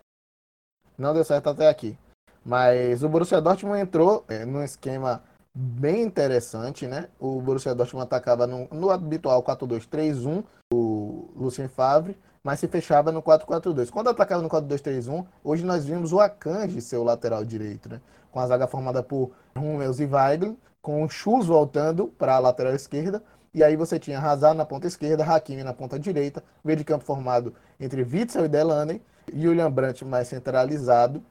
[0.96, 1.98] Não deu certo até aqui.
[2.46, 5.24] Mas o Borussia Dortmund entrou é, num esquema
[5.56, 7.10] bem interessante, né?
[7.20, 13.22] O Borussia Dortmund atacava no, no habitual 4-2-3-1, o Lucien Favre, mas se fechava no
[13.22, 13.90] 4-4-2.
[13.90, 18.02] Quando atacava no 4-2-3-1, hoje nós vimos o Akanji ser o lateral direito, né?
[18.32, 22.74] com a zaga formada por Hummels e Weigl, com o Schulz voltando para a lateral
[22.74, 23.22] esquerda,
[23.54, 27.04] e aí você tinha Hazard na ponta esquerda, Hakimi na ponta direita, meio de campo
[27.04, 29.02] formado entre Witzel e Delaney,
[29.32, 31.22] Julian Brandt mais centralizado,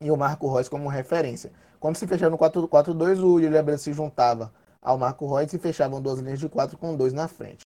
[0.00, 1.52] e o Marco Reus como referência.
[1.78, 6.02] Quando se fechava no 4-4-2, o Julian Brandt se juntava ao Marco Reus e fechavam
[6.02, 7.62] duas linhas de quatro com dois na frente.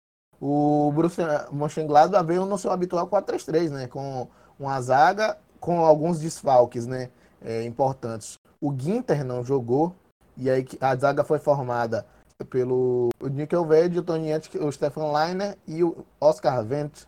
[0.47, 3.87] O Borussia Mönchengladbach veio no seu habitual 4-3-3, né?
[3.87, 4.29] Com
[4.61, 7.11] uma zaga com alguns desfalques, né?
[7.41, 8.39] É, importantes.
[8.61, 9.97] O Ginter não jogou
[10.37, 12.07] e aí a zaga foi formada
[12.51, 14.29] pelo Nickelved, o Tony
[14.61, 17.07] o Stefan Leiner e o Oscar Wendt.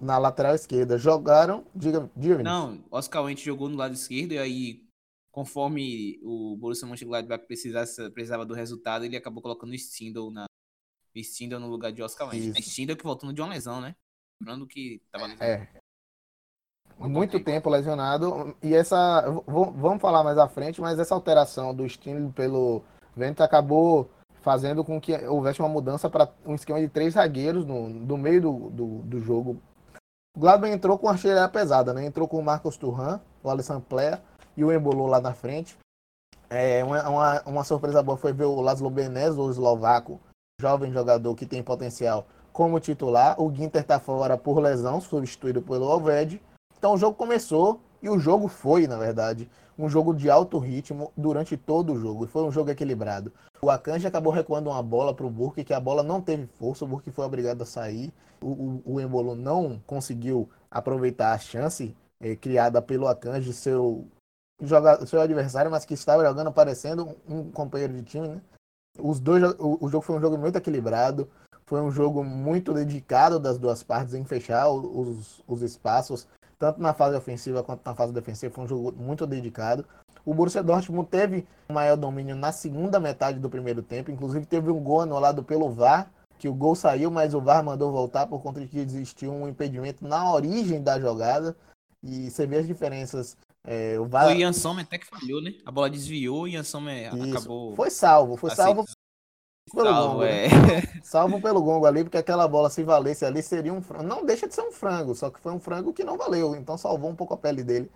[0.00, 0.96] na lateral esquerda.
[0.96, 1.64] Jogaram.
[1.74, 4.84] Diga, diga Não, Oscar Wendt jogou no lado esquerdo e aí,
[5.32, 10.47] conforme o Borussia Mönchengladbach precisasse, precisava do resultado, ele acabou colocando o Stindl na.
[11.16, 12.60] Stindl no lugar de Oscar Wendt.
[12.62, 13.94] Stindl que voltando de uma lesão, né?
[14.40, 15.62] Lembrando que tava lesionado.
[15.62, 15.80] É.
[16.98, 18.56] Muito tempo lesionado.
[18.62, 19.22] E essa.
[19.46, 22.82] Vamos falar mais à frente, mas essa alteração do Stindl pelo
[23.16, 27.88] Vento acabou fazendo com que houvesse uma mudança para um esquema de três zagueiros no,
[27.88, 29.60] no meio do, do, do jogo.
[30.36, 32.04] O Gladbach entrou com a artilharia pesada, né?
[32.04, 34.22] Entrou com o Marcos Turran, o Alessandro Plea
[34.56, 35.76] e o Embolo lá na frente.
[36.50, 40.18] É, uma, uma, uma, surpresa boa foi ver o Laszlo Benez, o eslovaco,
[40.60, 43.40] jovem jogador que tem potencial, como titular.
[43.40, 46.42] O Ginter está fora por lesão, substituído pelo Oved.
[46.76, 51.12] Então o jogo começou e o jogo foi, na verdade, um jogo de alto ritmo
[51.16, 52.26] durante todo o jogo.
[52.26, 53.32] Foi um jogo equilibrado.
[53.62, 56.84] O Akanji acabou recuando uma bola para o Burke, que a bola não teve força,
[56.84, 58.12] o Burke foi obrigado a sair.
[58.40, 64.08] O, o, o Embolo não conseguiu aproveitar a chance eh, criada pelo Akanji, seu,
[64.60, 68.26] joga, seu adversário, mas que estava jogando parecendo um companheiro de time.
[68.26, 68.40] Né?
[68.98, 71.28] Os dois, o, o jogo foi um jogo muito equilibrado,
[71.66, 76.26] foi um jogo muito dedicado das duas partes em fechar os, os espaços
[76.58, 78.52] tanto na fase ofensiva quanto na fase defensiva.
[78.52, 79.84] Foi um jogo muito dedicado.
[80.24, 84.10] O Borussia Dortmund teve maior domínio na segunda metade do primeiro tempo.
[84.10, 87.92] Inclusive teve um gol anulado pelo VAR, que o gol saiu, mas o VAR mandou
[87.92, 91.56] voltar por conta de que existiu um impedimento na origem da jogada.
[92.02, 93.36] E você vê as diferenças.
[93.64, 94.28] É, o VAR...
[94.28, 95.54] O Ian Sommer até que falhou, né?
[95.64, 97.74] A bola desviou e Ian Sommer acabou...
[97.74, 98.84] Foi salvo, foi salvo
[99.68, 100.46] pelo Salvo, gongo, né?
[100.46, 100.48] é.
[100.48, 100.82] né?
[101.02, 104.04] Salvo pelo gongo ali, porque aquela bola, se valesse ali, seria um frango.
[104.04, 106.54] Não deixa de ser um frango, só que foi um frango que não valeu.
[106.56, 107.90] Então salvou um pouco a pele dele.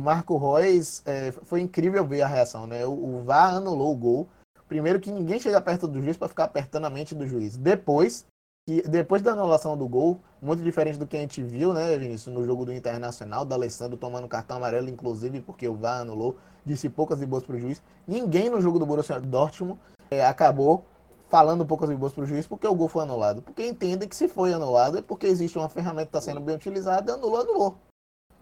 [0.00, 2.86] Marco Reus, é, foi incrível ver a reação, né?
[2.86, 4.28] O, o VAR anulou o gol.
[4.68, 7.56] Primeiro que ninguém chega perto do juiz para ficar apertando a mente do juiz.
[7.56, 8.26] Depois,
[8.68, 12.34] que, depois da anulação do gol, muito diferente do que a gente viu, né, Vinícius,
[12.34, 16.86] no jogo do Internacional, da Alessandro tomando cartão amarelo, inclusive porque o VAR anulou, disse
[16.90, 17.82] poucas e boas para o juiz.
[18.06, 20.84] Ninguém no jogo do Borussia Dortmund é, acabou
[21.30, 23.40] falando um pouco as boas para o juiz, porque o gol foi anulado.
[23.40, 26.54] Porque entendem que se foi anulado é porque existe uma ferramenta que está sendo bem
[26.54, 27.78] utilizada, anulou, anulou.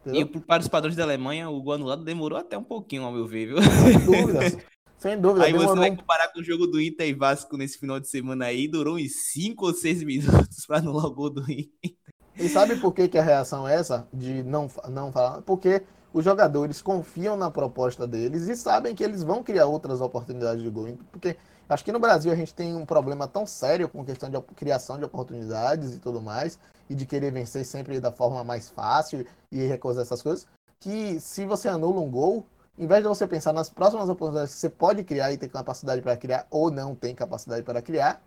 [0.01, 0.23] Entendeu?
[0.23, 3.29] E para os padrões da Alemanha, o gol anulado demorou até um pouquinho, ao meu
[3.29, 3.59] ver, viu?
[3.63, 4.41] Sem dúvida.
[5.07, 5.45] Sem dúvida.
[5.45, 5.75] Aí demorou...
[5.75, 8.67] você vai comparar com o jogo do Inter e Vasco nesse final de semana aí,
[8.67, 11.95] durou uns 5 ou 6 minutos para anular o gol do Inter.
[12.37, 14.07] E sabe por que, que a reação é essa?
[14.13, 15.43] De não, não falar?
[15.43, 20.63] Porque os jogadores confiam na proposta deles e sabem que eles vão criar outras oportunidades
[20.63, 20.99] de gol.
[21.11, 21.37] Porque
[21.69, 24.99] Acho que no Brasil a gente tem um problema tão sério com questão de criação
[24.99, 29.67] de oportunidades e tudo mais, e de querer vencer sempre da forma mais fácil e
[29.67, 30.47] recusar essas coisas,
[30.79, 32.47] que se você anula um gol,
[32.79, 36.03] em vez de você pensar nas próximas oportunidades que você pode criar e ter capacidade
[36.03, 38.23] para criar, ou não tem capacidade para criar,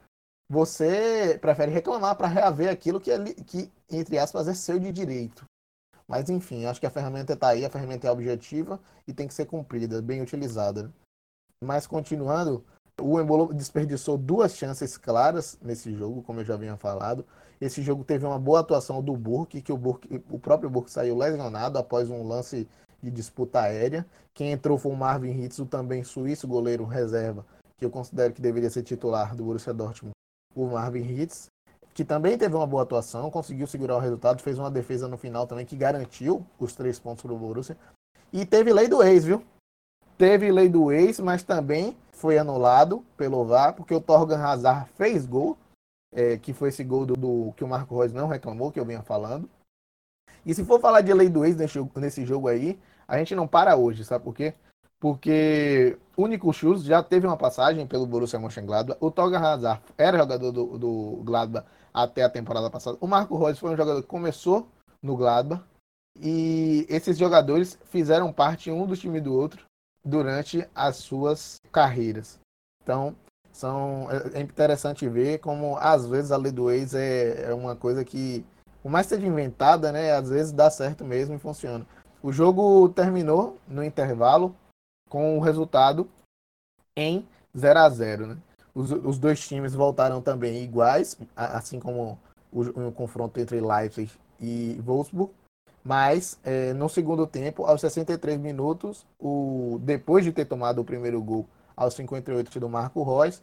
[0.50, 5.46] você prefere reclamar para reaver aquilo que, é, que, entre aspas, é seu de direito.
[6.08, 9.34] Mas enfim, acho que a ferramenta está aí, a ferramenta é objetiva e tem que
[9.34, 10.92] ser cumprida, bem utilizada.
[11.64, 12.66] Mas continuando,
[13.00, 17.24] o Embolo desperdiçou duas chances claras nesse jogo, como eu já havia falado.
[17.62, 21.16] Esse jogo teve uma boa atuação do Burke, que o, Burke, o próprio Burke saiu
[21.16, 22.68] lesionado após um lance
[23.02, 24.06] de disputa aérea.
[24.34, 27.46] Quem entrou foi o Marvin Hitz, o também suíço goleiro reserva,
[27.78, 30.14] que eu considero que deveria ser titular do Borussia Dortmund,
[30.56, 31.50] o Marvin Hitz,
[31.94, 35.46] que também teve uma boa atuação, conseguiu segurar o resultado, fez uma defesa no final
[35.46, 37.78] também que garantiu os três pontos para o Borussia.
[38.32, 39.44] E teve lei do ex, viu?
[40.18, 45.26] Teve lei do ex, mas também foi anulado pelo VAR, porque o Torgan Hazard fez
[45.26, 45.58] gol,
[46.14, 48.86] é, que foi esse gol do, do, que o Marco Reus não reclamou, que eu
[48.86, 49.50] vinha falando.
[50.46, 51.56] E se for falar de lei do ex
[51.96, 54.54] nesse, jogo aí, a gente não para hoje, sabe por quê?
[55.00, 58.98] Porque o Nico Schultz já teve uma passagem pelo Borussia Mönchengladbach.
[59.00, 62.98] O Torgan Hazard era jogador do, do Gladbach até a temporada passada.
[63.00, 64.68] O Marco Reus foi um jogador que começou
[65.02, 65.64] no Gladbach.
[66.22, 69.66] E esses jogadores fizeram parte um do time do outro
[70.04, 72.40] durante as suas carreiras.
[72.84, 73.16] Então,
[73.52, 77.76] são, é, é interessante ver como às vezes a lei do ex é, é uma
[77.76, 78.46] coisa que,
[78.82, 81.86] por mais que seja inventada, né, às vezes dá certo mesmo e funciona.
[82.22, 84.56] O jogo terminou no intervalo
[85.10, 86.10] com o resultado
[86.96, 87.26] em
[87.58, 88.38] 0 a 0 né?
[88.74, 92.18] os, os dois times voltaram também iguais, assim como
[92.52, 95.32] o, o confronto entre Leipzig e Wolfsburg.
[95.84, 101.22] Mas é, no segundo tempo, aos 63 minutos, o, depois de ter tomado o primeiro
[101.22, 103.42] gol aos 58 do Marco Reus,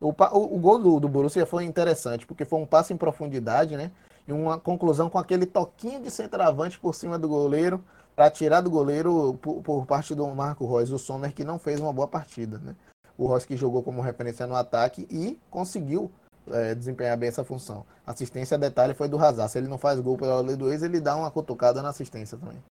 [0.00, 3.76] o, o, o gol do, do Borussia foi interessante, porque foi um passe em profundidade,
[3.76, 3.90] né?
[4.26, 7.82] E uma conclusão com aquele toquinho de centroavante por cima do goleiro,
[8.14, 11.78] para tirar do goleiro por, por, parte do Marco Reus, o Sommer, que não fez
[11.80, 12.74] uma boa partida, né?
[13.16, 16.10] O Reus que jogou como referência no ataque e conseguiu
[16.50, 17.84] é, desempenhar bem essa função.
[18.06, 19.50] Assistência, detalhe, foi do Hazard.
[19.50, 22.38] Se ele não faz gol pela lei do ex, ele dá uma cutucada na assistência
[22.38, 22.62] também.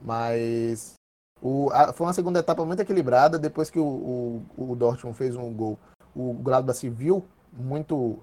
[0.00, 0.94] Mas
[1.40, 3.38] o, a, foi uma segunda etapa muito equilibrada.
[3.38, 3.84] Depois que o,
[4.56, 5.78] o, o Dortmund fez um gol,
[6.14, 8.18] o Gladbach se viu muito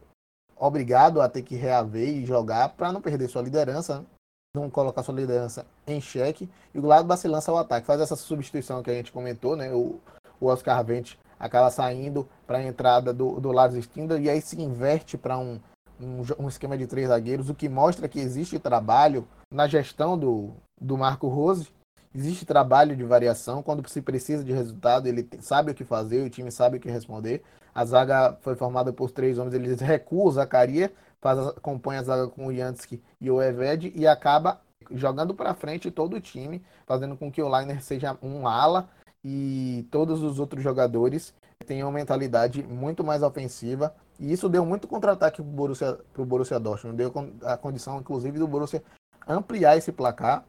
[0.60, 4.06] obrigado a ter que reaver e jogar para não perder sua liderança, né?
[4.54, 6.50] não colocar sua liderança em xeque.
[6.74, 9.72] E o Gladbach se lança ao ataque, faz essa substituição que a gente comentou, né?
[9.72, 10.00] O,
[10.39, 15.17] o Oscar Vente acaba saindo para a entrada do, do Lars e aí se inverte
[15.17, 15.60] para um,
[16.00, 20.52] um, um, esquema de três zagueiros, o que mostra que existe trabalho na gestão do,
[20.80, 21.69] do Marco Rose,
[22.13, 26.30] existe trabalho de variação, quando se precisa de resultado, ele sabe o que fazer, o
[26.30, 27.41] time sabe o que responder.
[27.73, 32.27] A zaga foi formada por três homens, eles recuam o Zacaria, faz, compõe a zaga
[32.27, 37.15] com o Jansky e o Eved e acaba jogando para frente todo o time, fazendo
[37.15, 38.89] com que o Liner seja um ala
[39.23, 41.34] e todos os outros jogadores
[41.65, 43.93] tenham uma mentalidade muito mais ofensiva.
[44.19, 46.97] E isso deu muito contra-ataque para o Borussia, Borussia Dortmund.
[46.97, 48.84] Deu a condição, inclusive, do Borussia
[49.27, 50.43] ampliar esse placar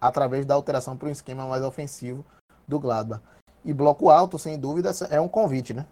[0.00, 2.24] através da alteração para um esquema mais ofensivo
[2.66, 3.22] do Gladbach.
[3.64, 5.86] E bloco alto, sem dúvida, é um convite, né?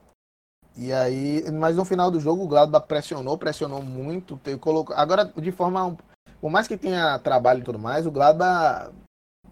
[0.76, 5.50] E aí, mas no final do jogo o Gladbach pressionou, pressionou muito, colocou, agora de
[5.50, 5.96] forma,
[6.38, 8.92] por mais que tenha trabalho e tudo mais, o Gladbach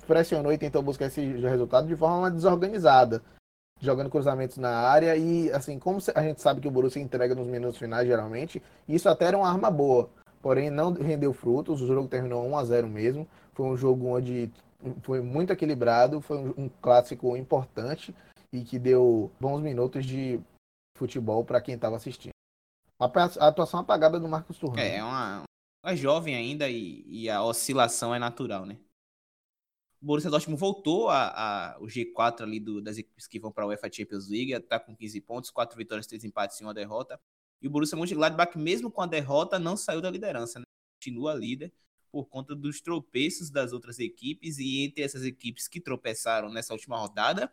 [0.06, 3.22] pressionou e tentou buscar esse resultado de forma desorganizada,
[3.80, 7.46] jogando cruzamentos na área e assim, como a gente sabe que o Borussia entrega nos
[7.46, 10.10] minutos finais geralmente, isso até era uma arma boa,
[10.42, 14.52] porém não rendeu frutos, o jogo terminou 1 a 0 mesmo, foi um jogo onde
[15.02, 18.14] foi muito equilibrado, foi um, clássico importante
[18.52, 20.38] e que deu bons minutos de
[20.96, 22.33] futebol para quem estava assistindo.
[22.98, 23.07] A,
[23.48, 24.85] atuação apagada do Marcos Turner.
[24.85, 25.42] É, é uma,
[25.85, 28.78] uma jovem ainda e, e a oscilação é natural, né?
[30.00, 31.28] O Borussia Dortmund voltou a,
[31.74, 34.78] a, o G4 ali do, das equipes que vão para a UEFA Champions League, está
[34.78, 37.18] com 15 pontos, 4 vitórias, 3 empates e uma derrota.
[37.61, 40.64] E o Borussia Mönchengladbach, mesmo com a derrota, não saiu da liderança, né?
[41.04, 41.72] continua líder
[42.11, 46.96] por conta dos tropeços das outras equipes e entre essas equipes que tropeçaram nessa última
[46.96, 47.52] rodada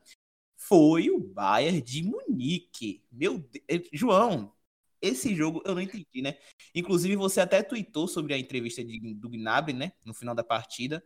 [0.67, 3.03] foi o Bayern de Munique.
[3.11, 4.53] Meu Deus, João,
[5.01, 6.37] esse jogo eu não entendi, né?
[6.75, 11.03] Inclusive você até tweetou sobre a entrevista de, do Gnabry, né, no final da partida,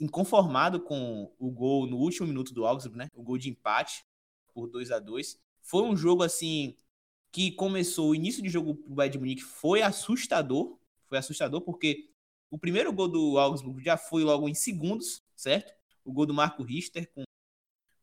[0.00, 3.08] inconformado com o gol no último minuto do Augsburg, né?
[3.14, 4.04] O gol de empate
[4.54, 6.76] por 2 a 2 Foi um jogo assim
[7.30, 12.10] que começou, o início de jogo do Bayern de Munique foi assustador, foi assustador porque
[12.50, 15.74] o primeiro gol do Augsburg já foi logo em segundos, certo?
[16.02, 17.27] O gol do Marco Richter com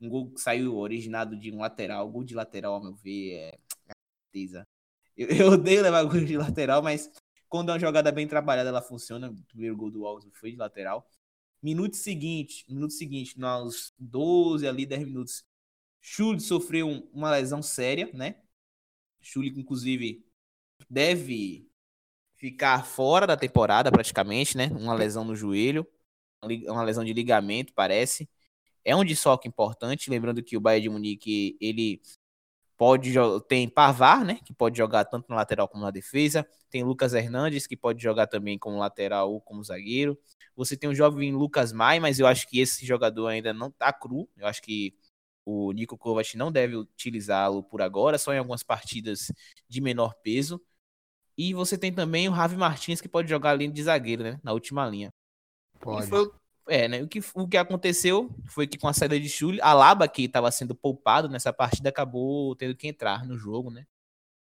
[0.00, 3.58] um gol que saiu originado de um lateral, gol de lateral, ao meu ver, é,
[3.88, 4.64] é.
[5.16, 7.10] Eu, eu odeio levar gol de lateral, mas
[7.48, 9.30] quando é uma jogada bem trabalhada, ela funciona.
[9.30, 11.08] O primeiro gol do Augsburg foi de lateral.
[11.62, 15.44] Minuto seguinte, minuto seguinte, nos 12 ali, 10 minutos,
[16.00, 18.36] Schultz sofreu uma lesão séria, né?
[19.20, 20.24] Schultz, inclusive,
[20.88, 21.66] deve
[22.36, 24.66] ficar fora da temporada praticamente, né?
[24.68, 25.86] Uma lesão no joelho,
[26.68, 28.28] uma lesão de ligamento, parece.
[28.86, 32.00] É um desfoque importante, lembrando que o Bayern de Munique, ele
[32.76, 33.12] pode
[33.48, 37.66] tem Pavar, né, que pode jogar tanto na lateral como na defesa, tem Lucas Hernandes
[37.66, 40.16] que pode jogar também como lateral ou como zagueiro.
[40.54, 43.92] Você tem o jovem Lucas Mai, mas eu acho que esse jogador ainda não tá
[43.92, 44.28] cru.
[44.36, 44.94] Eu acho que
[45.44, 49.32] o Nico Kovac não deve utilizá-lo por agora, só em algumas partidas
[49.68, 50.62] de menor peso.
[51.36, 54.40] E você tem também o Ravi Martins, que pode jogar ali de zagueiro, né?
[54.44, 55.10] Na última linha.
[55.80, 56.06] Pode.
[56.06, 56.30] Foi,
[56.68, 57.02] é, né?
[57.02, 60.24] O que, o que aconteceu foi que com a saída de Chuli, a Laba, que
[60.24, 63.86] estava sendo poupado nessa partida, acabou tendo que entrar no jogo, né?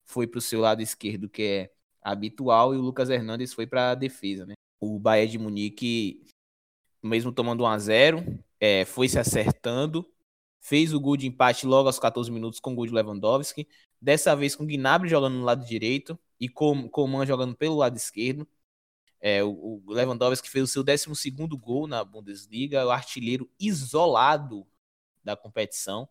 [0.05, 1.71] Foi para o seu lado esquerdo, que é
[2.03, 4.55] habitual, e o Lucas Hernandes foi para a defesa, né?
[4.81, 6.27] O Bayern de Munique,
[7.03, 10.07] mesmo tomando 1 a 0 é, foi se acertando,
[10.61, 13.69] fez o gol de empate logo aos 14 minutos com o gol de Lewandowski,
[14.01, 17.97] dessa vez com o Gnabry jogando no lado direito e com Coman jogando pelo lado
[17.97, 18.49] esquerdo.
[19.27, 24.67] É, o, o Lewandowski fez o seu 12 gol na Bundesliga, o artilheiro isolado
[25.25, 26.07] da competição.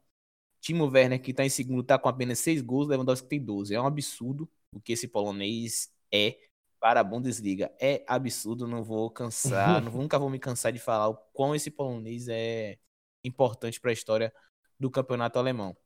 [0.59, 3.75] Timo Werner, que está em segundo, está com apenas 6 gols, Lewandowski tem 12.
[3.75, 6.35] É um absurdo o que esse polonês é
[6.79, 7.71] para a Bundesliga.
[7.79, 11.69] É absurdo, não vou cansar, não, nunca vou me cansar de falar o quão esse
[11.69, 12.79] polonês é
[13.23, 14.33] importante para a história
[14.79, 15.77] do campeonato alemão.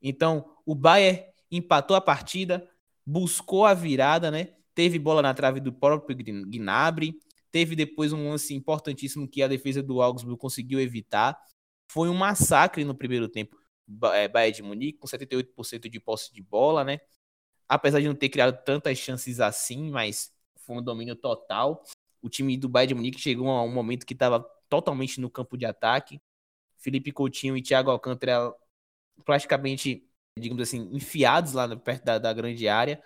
[0.00, 2.70] Então, o Bayern empatou a partida,
[3.04, 4.54] buscou a virada, né?
[4.80, 9.82] Teve bola na trave do próprio Gnabry, teve depois um lance importantíssimo que a defesa
[9.82, 11.38] do Augsburg conseguiu evitar.
[11.86, 13.58] Foi um massacre no primeiro tempo.
[14.14, 16.98] É, Bayern de Munique com 78% de posse de bola, né?
[17.68, 20.32] apesar de não ter criado tantas chances assim, mas
[20.64, 21.84] foi um domínio total.
[22.22, 25.58] O time do Bayern de Munique chegou a um momento que estava totalmente no campo
[25.58, 26.18] de ataque.
[26.78, 28.50] Felipe Coutinho e Thiago Alcântara
[29.26, 32.98] praticamente, digamos assim, enfiados lá perto da, da grande área.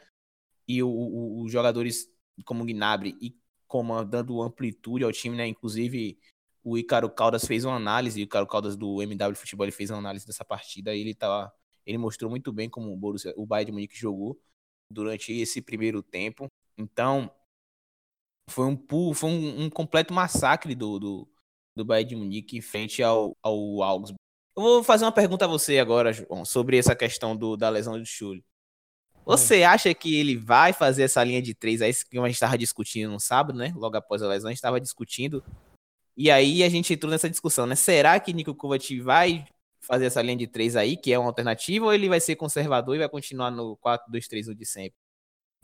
[0.66, 2.08] E os jogadores
[2.44, 5.46] como o Gnabry e comandando amplitude ao time, né?
[5.46, 6.18] Inclusive
[6.62, 9.98] o Icaro Caldas fez uma análise, o Icaro Caldas do MW Futebol ele fez uma
[9.98, 11.52] análise dessa partida e ele tá,
[11.84, 14.40] ele mostrou muito bem como o Borussia, o Bayern de Munique jogou
[14.90, 16.46] durante esse primeiro tempo.
[16.78, 17.30] Então,
[18.48, 21.28] foi um, foi um, um completo massacre do, do,
[21.76, 24.18] do Bayern de Munique em frente ao, ao Augsburg.
[24.56, 27.98] Eu vou fazer uma pergunta a você agora, João, sobre essa questão do, da lesão
[27.98, 28.44] do Schulli.
[29.24, 29.68] Você hum.
[29.68, 33.10] acha que ele vai fazer essa linha de três aí, que a gente estava discutindo
[33.10, 33.72] no sábado, né?
[33.76, 35.42] Logo após a lesão, a gente estava discutindo
[36.16, 37.74] e aí a gente entrou nessa discussão, né?
[37.74, 39.44] Será que Nico Kovac vai
[39.80, 42.94] fazer essa linha de três aí, que é uma alternativa, ou ele vai ser conservador
[42.94, 44.96] e vai continuar no 4-2-3-1 de sempre?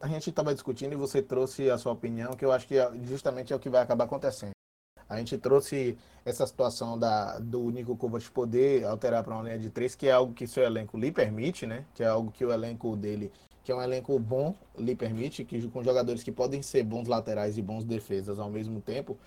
[0.00, 2.90] A gente estava discutindo e você trouxe a sua opinião, que eu acho que é
[3.04, 4.52] justamente é o que vai acabar acontecendo.
[5.08, 9.70] A gente trouxe essa situação da, do Nico Kovac poder alterar para uma linha de
[9.70, 11.84] três, que é algo que seu elenco lhe permite, né?
[11.94, 15.68] Que é algo que o elenco dele, que é um elenco bom, lhe permite, que
[15.68, 19.18] com jogadores que podem ser bons laterais e bons defesas ao mesmo tempo,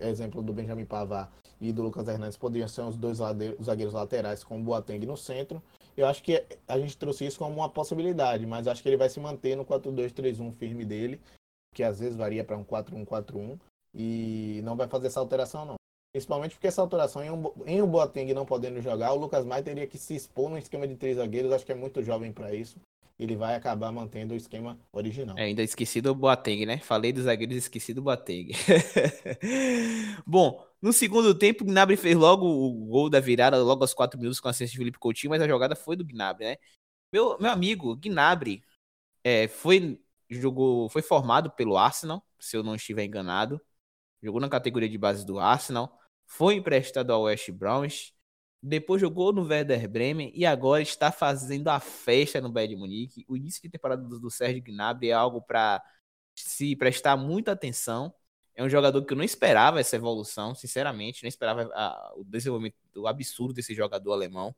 [0.00, 3.18] exemplo do Benjamin Pavard e do Lucas Hernandes, poderiam ser os dois
[3.62, 5.62] zagueiros laterais com o Boateng no centro.
[5.96, 9.08] Eu acho que a gente trouxe isso como uma possibilidade, mas acho que ele vai
[9.08, 11.20] se manter no 4-2-3-1 firme dele,
[11.74, 13.58] que às vezes varia para um 4-1-4-1,
[13.94, 15.74] e não vai fazer essa alteração não.
[16.12, 19.62] Principalmente porque essa alteração em um, em um Boateng não podendo jogar, o Lucas Maia
[19.62, 22.54] teria que se expor no esquema de três zagueiros, acho que é muito jovem para
[22.54, 22.78] isso
[23.20, 25.36] ele vai acabar mantendo o esquema original.
[25.36, 26.78] É, ainda esqueci do Boateng, né?
[26.78, 28.48] Falei dos zagueiros, esqueci do Boateng.
[30.26, 34.18] Bom, no segundo tempo, o Gnabry fez logo o gol da virada, logo aos quatro
[34.18, 36.56] minutos com a assistência de Felipe Coutinho, mas a jogada foi do Gnabry, né?
[37.12, 38.62] Meu, meu amigo, Gnabry
[39.22, 43.60] é, foi, jogou, foi formado pelo Arsenal, se eu não estiver enganado.
[44.22, 45.94] Jogou na categoria de base do Arsenal.
[46.26, 48.14] Foi emprestado ao West Bromwich
[48.62, 53.24] depois jogou no Werder Bremen e agora está fazendo a festa no Bayern de Munique.
[53.26, 55.82] O início de temporada do, do Sérgio Gnabry é algo para
[56.34, 58.14] se prestar muita atenção.
[58.54, 62.76] É um jogador que eu não esperava essa evolução, sinceramente, não esperava a, o desenvolvimento
[62.94, 64.54] o absurdo desse jogador alemão.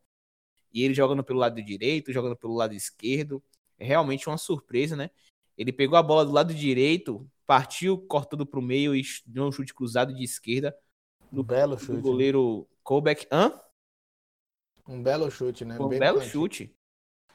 [0.72, 3.42] E ele jogando pelo lado direito, jogando pelo lado esquerdo,
[3.78, 5.10] é realmente uma surpresa, né?
[5.56, 9.52] Ele pegou a bola do lado direito, partiu cortando para o meio e deu um
[9.52, 10.74] chute cruzado de esquerda.
[11.30, 11.92] No belo chute.
[11.92, 13.28] Do goleiro Kobeck.
[13.30, 13.60] Hã?
[14.86, 15.78] Um belo chute, né?
[15.78, 16.74] Um Bem belo chute.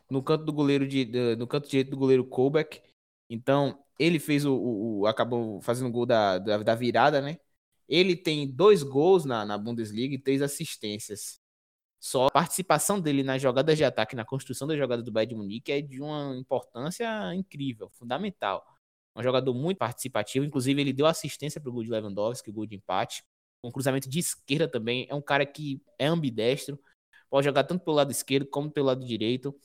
[0.10, 2.82] No canto do goleiro de, no canto direito do goleiro Colbeck.
[3.30, 7.40] Então, ele fez o, o, o acabou fazendo o gol da, da, da, virada, né?
[7.88, 11.40] Ele tem dois gols na, na Bundesliga e três assistências.
[12.00, 15.40] Só a participação dele nas jogadas de ataque, na construção da jogada do Bayern de
[15.40, 18.66] Munique é de uma importância incrível, fundamental.
[19.16, 22.68] Um jogador muito participativo, inclusive ele deu assistência para o gol de Lewandowski, o gol
[22.68, 23.24] de empate.
[23.64, 25.08] Um cruzamento de esquerda também.
[25.10, 26.80] É um cara que é ambidestro,
[27.30, 29.56] Pode jogar tanto pelo lado esquerdo como pelo lado direito.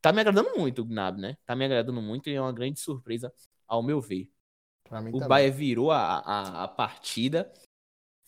[0.00, 1.36] Tá me agradando muito o Gnab, né?
[1.44, 3.32] Tá me agradando muito e é uma grande surpresa,
[3.66, 4.30] ao meu ver.
[4.86, 5.28] o também.
[5.28, 7.52] Bayern virou a, a, a, partida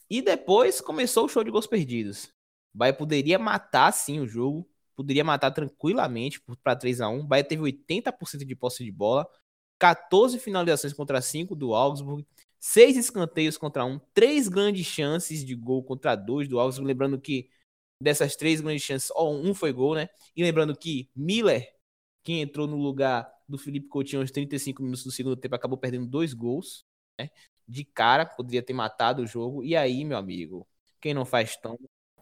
[0.09, 2.25] e depois começou o show de gols perdidos.
[2.75, 4.69] O Bayern poderia matar, sim, o jogo.
[4.97, 9.29] Poderia matar tranquilamente para 3 a 1 O Bayern teve 80% de posse de bola.
[9.79, 12.27] 14 finalizações contra 5 do Augsburg.
[12.59, 14.01] 6 escanteios contra 1.
[14.13, 16.89] 3 grandes chances de gol contra 2 do Augsburg.
[16.89, 17.49] Lembrando que
[18.01, 20.09] dessas três grandes chances, ó, um foi gol, né?
[20.37, 21.69] E lembrando que Miller,
[22.23, 26.07] que entrou no lugar do Felipe Coutinho aos 35 minutos do segundo tempo, acabou perdendo
[26.07, 26.85] dois gols,
[27.19, 27.31] né?
[27.67, 29.63] De cara, poderia ter matado o jogo.
[29.65, 30.67] E aí, meu amigo,
[31.01, 31.79] quem não faz tão,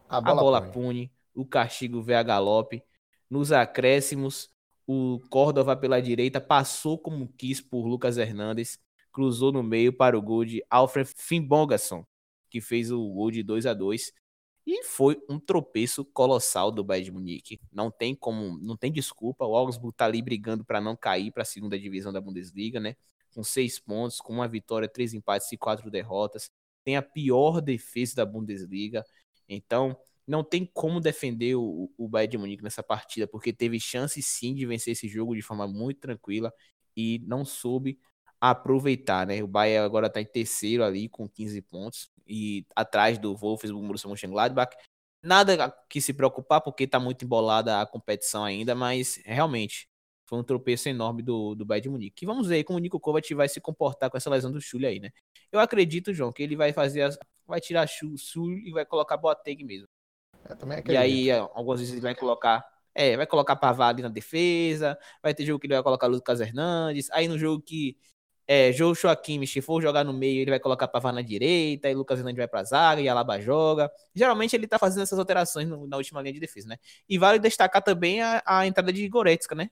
[0.09, 0.73] a bola, a bola pune.
[0.73, 2.83] pune, o castigo vê a galope.
[3.29, 4.51] Nos acréscimos,
[4.87, 8.79] o Córdoba pela direita passou como quis por Lucas Hernandes,
[9.13, 12.05] cruzou no meio para o gol de Alfred Fimbongasson,
[12.49, 14.13] que fez o gol de 2 a 2
[14.67, 17.61] e foi um tropeço colossal do Bayern de Munique.
[17.73, 19.47] Não tem como, não tem desculpa.
[19.47, 22.97] O Augsburg tá ali brigando para não cair para a segunda divisão da Bundesliga, né?
[23.33, 26.51] Com seis pontos, com uma vitória, três empates e quatro derrotas.
[26.83, 29.05] Tem a pior defesa da Bundesliga.
[29.49, 29.97] Então,
[30.27, 34.53] não tem como defender o, o Bayern de Munique nessa partida, porque teve chance sim
[34.53, 36.53] de vencer esse jogo de forma muito tranquila
[36.97, 38.01] e não soube
[38.41, 39.43] aproveitar, né?
[39.43, 44.09] O Bayern agora está em terceiro ali com 15 pontos e atrás do Wolfsburg, Borussia
[44.09, 44.77] Mönchengladbach.
[45.23, 49.89] Nada que se preocupar porque está muito embolada a competição ainda, mas realmente
[50.27, 52.25] foi um tropeço enorme do, do Bayern de Munique.
[52.25, 54.87] E vamos ver como o Nico Kovac vai se comportar com essa lesão do Chule
[54.87, 55.11] aí, né?
[55.51, 59.65] Eu acredito, João, que ele vai fazer as, vai tirar Chule e vai colocar Boateng
[59.65, 59.89] mesmo.
[60.89, 62.65] e aí, algumas vezes ele vai colocar
[62.97, 67.11] é, vai colocar Pavard na defesa, vai ter jogo que ele vai colocar Lucas Hernandes,
[67.11, 67.95] aí no jogo que
[68.47, 71.95] é, Joshua Kimmich, se for jogar no meio, ele vai colocar Pavar na direita, e
[71.95, 73.91] Lucas Hernandes vai pra zaga, e Alaba joga.
[74.15, 76.79] Geralmente ele tá fazendo essas alterações no, na última linha de defesa, né?
[77.09, 79.71] E vale destacar também a, a entrada de Goretzka, né?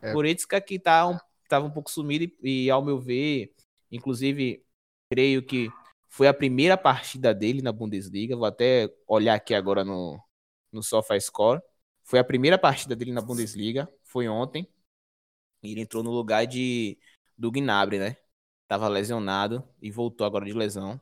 [0.00, 0.12] É.
[0.12, 3.54] Goretzka que tá um estava um pouco sumido e, e, ao meu ver,
[3.90, 4.62] inclusive,
[5.10, 5.70] creio que
[6.08, 8.36] foi a primeira partida dele na Bundesliga.
[8.36, 10.22] Vou até olhar aqui agora no,
[10.70, 11.60] no SofaScore.
[12.04, 14.68] Foi a primeira partida dele na Bundesliga, foi ontem.
[15.62, 16.98] Ele entrou no lugar de
[17.38, 18.16] do Gnabry, né?
[18.66, 21.00] Tava lesionado e voltou agora de lesão.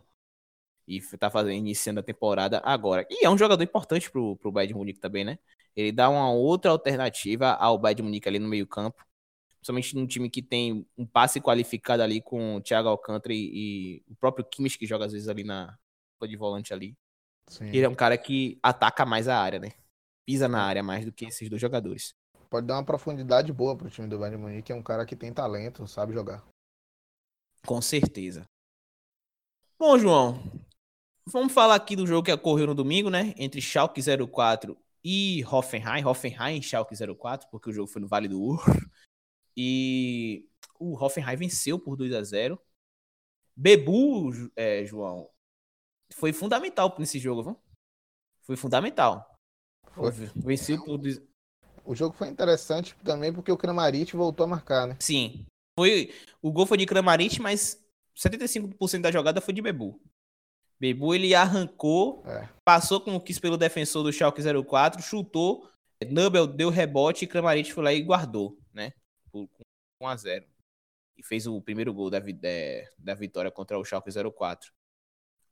[0.87, 3.05] E tá fazendo, iniciando a temporada agora.
[3.11, 5.39] E é um jogador importante pro, pro Bayern de Munique também, né?
[5.74, 9.05] Ele dá uma outra alternativa ao Bayern de Munique ali no meio campo.
[9.57, 14.12] Principalmente num time que tem um passe qualificado ali com o Thiago Alcântara e, e
[14.12, 15.76] o próprio Kimmich que joga às vezes ali na
[16.22, 16.97] de volante ali.
[17.49, 17.66] Sim.
[17.66, 19.72] Ele é um cara que ataca mais a área, né?
[20.24, 22.14] Pisa na área mais do que esses dois jogadores.
[22.49, 25.16] Pode dar uma profundidade boa pro time do Bayern de Munique, é um cara que
[25.16, 26.44] tem talento, sabe jogar.
[27.66, 28.47] Com certeza.
[29.78, 30.40] Bom, João,
[31.26, 33.34] vamos falar aqui do jogo que ocorreu no domingo, né?
[33.36, 36.05] Entre Schalke 04 e Hoffenheim.
[36.05, 38.64] Hoffenheim e Schalke 04, porque o jogo foi no Vale do Ur.
[39.57, 42.61] E o Hoffenheim venceu por 2 a 0
[43.57, 45.30] Bebu, é, João,
[46.12, 47.61] foi fundamental nesse jogo, viu?
[48.42, 49.38] Foi fundamental.
[49.92, 50.11] Foi.
[50.36, 51.01] Venceu por
[51.87, 54.97] o jogo foi interessante também porque o Kramaric voltou a marcar, né?
[55.01, 55.47] Sim.
[55.78, 56.12] Foi,
[56.43, 57.82] o gol foi de Kramaric, mas
[58.16, 60.01] 75% da jogada foi de Bebu.
[60.78, 62.49] Bebu ele arrancou, é.
[62.64, 65.70] passou como quis pelo defensor do Schalke 04, chutou,
[66.11, 68.93] Nubel deu rebote e Kramaric foi lá e guardou, né?
[69.30, 69.49] Por
[70.03, 70.47] 1 a 0.
[71.16, 74.70] E fez o primeiro gol da, é, da vitória contra o Schalke 04.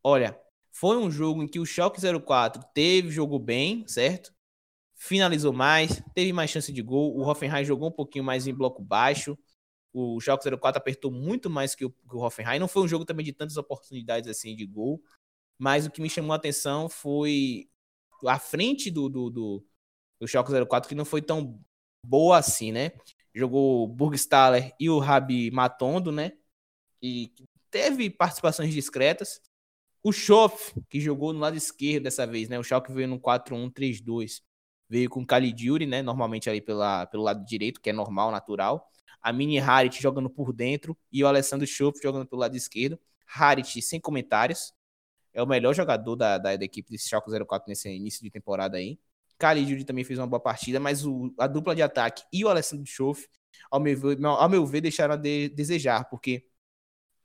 [0.03, 0.39] Olha,
[0.71, 4.34] foi um jogo em que o Schalke 04 teve jogo bem, certo?
[5.05, 7.15] Finalizou mais, teve mais chance de gol.
[7.15, 9.39] O Hoffenheim jogou um pouquinho mais em bloco baixo.
[9.93, 12.59] O Schalke 04 apertou muito mais que o, que o Hoffenheim.
[12.59, 15.03] Não foi um jogo também de tantas oportunidades assim de gol,
[15.59, 17.69] mas o que me chamou a atenção foi
[18.27, 19.67] a frente do, do, do,
[20.19, 21.63] do Schalke 04, que não foi tão
[22.07, 22.93] boa assim, né?
[23.35, 26.33] Jogou o Burgstaller e o Rabi Matondo, né?
[27.03, 27.31] E
[27.71, 29.39] teve participações discretas.
[30.03, 32.59] O Schoff, que jogou no lado esquerdo dessa vez, né?
[32.59, 34.41] O Schalke veio no 4-1-3-2
[34.89, 36.03] veio com Calidiuri, né?
[36.03, 38.91] Normalmente ali pela, pelo lado direito, que é normal, natural.
[39.21, 42.99] A Mini Harit jogando por dentro e o Alessandro Schopp jogando pelo lado esquerdo.
[43.27, 44.73] Harit sem comentários.
[45.33, 48.77] É o melhor jogador da, da, da equipe desse Schalke 04 nesse início de temporada
[48.77, 48.99] aí.
[49.39, 52.87] Calidiuri também fez uma boa partida, mas o, a dupla de ataque e o Alessandro
[52.87, 53.29] Schoff,
[53.71, 56.47] ao meu ver, ao meu ver deixaram a de, desejar, porque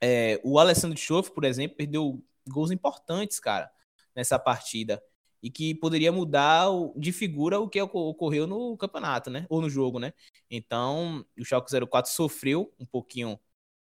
[0.01, 3.69] é, o Alessandro Schoff, por exemplo, perdeu gols importantes, cara,
[4.15, 5.01] nessa partida
[5.41, 9.45] e que poderia mudar de figura o que ocorreu no campeonato, né?
[9.49, 10.13] Ou no jogo, né?
[10.49, 13.39] Então, o Schalke 04 sofreu um pouquinho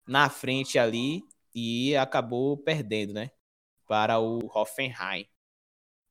[0.07, 1.23] na frente ali
[1.55, 3.31] e acabou perdendo, né?
[3.87, 5.27] Para o Hoffenheim.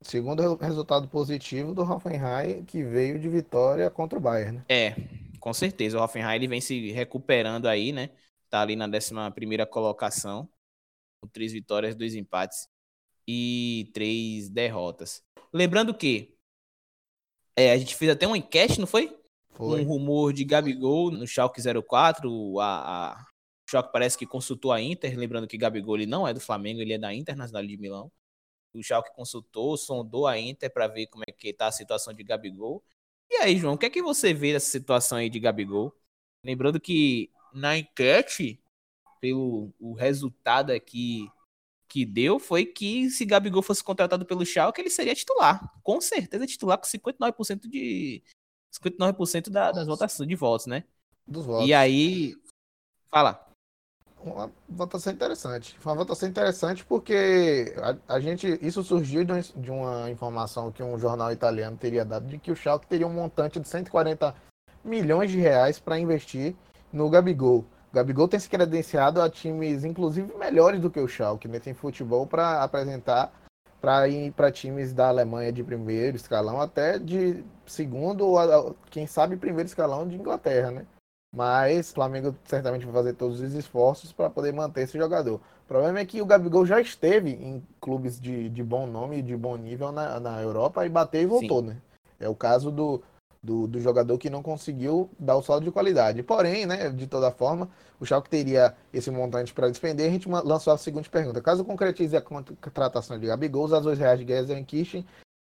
[0.01, 4.65] Segundo resultado positivo do Hoffenheim, que veio de vitória contra o Bayern, né?
[4.67, 4.95] É,
[5.39, 5.99] com certeza.
[5.99, 8.09] O Hoffenheim ele vem se recuperando aí, né?
[8.49, 10.49] Tá ali na 11 primeira colocação,
[11.19, 12.67] com três vitórias, dois empates
[13.31, 15.23] e três derrotas.
[15.53, 16.35] Lembrando que
[17.55, 19.17] é, a gente fez até uma enquete, não foi?
[19.51, 19.81] Foi.
[19.81, 22.59] Um rumor de Gabigol no Schalke 04.
[22.59, 23.21] A, a...
[23.21, 25.17] O Schalke parece que consultou a Inter.
[25.17, 28.11] Lembrando que Gabigol ele não é do Flamengo, ele é da Internacional de Milão.
[28.73, 32.23] O Schalke consultou, sondou a Inter para ver como é que tá a situação de
[32.23, 32.83] Gabigol.
[33.29, 35.93] E aí, João, o que é que você vê dessa situação aí de Gabigol?
[36.43, 38.61] Lembrando que na enquete,
[39.21, 41.29] pelo o resultado aqui
[41.91, 45.69] que deu foi que se Gabigol fosse contratado pelo Schalke, ele seria titular.
[45.83, 48.23] Com certeza titular com 59% de
[48.73, 50.85] 59% da, das votações de votos, né?
[51.27, 51.67] Dos votos.
[51.67, 52.33] E aí
[53.09, 53.45] fala.
[54.23, 55.77] Uma votação interessante.
[55.79, 60.81] Foi uma votação interessante porque a, a gente isso surgiu de, de uma informação que
[60.81, 64.33] um jornal italiano teria dado de que o Schalke teria um montante de 140
[64.81, 66.55] milhões de reais para investir
[66.93, 67.65] no Gabigol.
[67.91, 71.59] O Gabigol tem se credenciado a times, inclusive, melhores do que o Schalke, né?
[71.59, 73.33] Tem futebol para apresentar
[73.81, 79.35] para ir para times da Alemanha de primeiro escalão, até de segundo ou, quem sabe,
[79.35, 80.85] primeiro escalão de Inglaterra, né?
[81.35, 85.35] Mas o Flamengo certamente vai fazer todos os esforços para poder manter esse jogador.
[85.35, 89.35] O problema é que o Gabigol já esteve em clubes de, de bom nome de
[89.35, 91.67] bom nível na, na Europa e bateu e voltou, Sim.
[91.67, 91.77] né?
[92.19, 93.01] É o caso do,
[93.43, 96.21] do, do, jogador que não conseguiu dar o saldo de qualidade.
[96.21, 97.69] Porém, né, de toda forma,
[97.99, 100.07] o Schalke teria esse montante para despender.
[100.07, 101.41] A gente lançou a seguinte pergunta.
[101.41, 105.05] Caso concretize a contratação de Gabigol, os azuis reais de Gelsenkirchen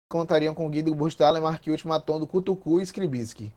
[0.09, 3.51] contariam com Guido Burstaller, Marquinhos, Matondo, Cutucu e Skribski.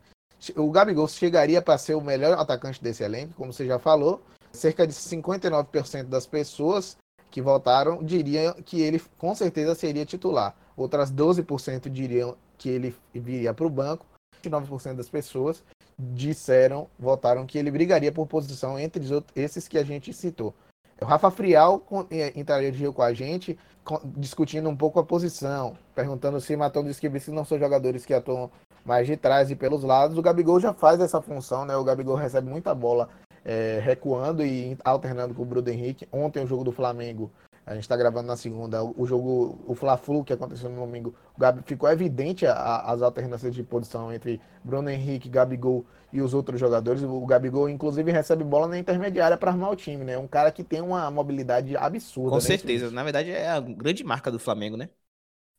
[0.55, 4.21] O Gabigol chegaria para ser o melhor atacante desse elenco, como você já falou.
[4.51, 6.97] Cerca de 59% das pessoas
[7.29, 10.55] que votaram diriam que ele com certeza seria titular.
[10.77, 14.05] Outras 12% diriam que ele viria para o banco
[14.49, 15.63] 29% das pessoas
[15.97, 19.01] disseram, votaram que ele brigaria por posição entre
[19.35, 20.53] esses que a gente citou.
[21.01, 23.57] O Rafa Frial é, Rio com a gente,
[24.15, 28.49] discutindo um pouco a posição, perguntando se Matão e Esquibici não são jogadores que atuam
[28.85, 30.17] mais de trás e pelos lados.
[30.17, 31.75] O Gabigol já faz essa função, né?
[31.75, 33.09] O Gabigol recebe muita bola
[33.43, 36.07] é, recuando e alternando com o Bruno Henrique.
[36.11, 37.29] Ontem o jogo do Flamengo
[37.65, 38.83] a gente está gravando na segunda.
[38.83, 43.55] O jogo, o Fla-Flu que aconteceu no domingo, Gabi, ficou evidente a, a, as alternâncias
[43.55, 47.01] de posição entre Bruno Henrique, Gabigol e os outros jogadores.
[47.01, 50.15] O Gabigol, inclusive, recebe bola na intermediária para armar o time, né?
[50.15, 52.29] Um cara que tem uma mobilidade absurda.
[52.29, 52.91] Com né, certeza.
[52.91, 54.89] Na verdade, é a grande marca do Flamengo, né?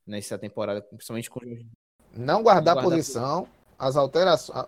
[0.07, 1.41] Nessa temporada, principalmente com.
[2.15, 4.65] Não guardar, posição, as alterações.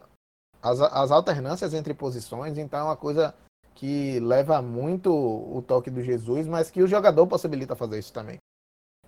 [0.61, 3.32] As, as alternâncias entre posições, então é uma coisa
[3.79, 8.39] que leva muito o toque do Jesus, mas que o jogador possibilita fazer isso também.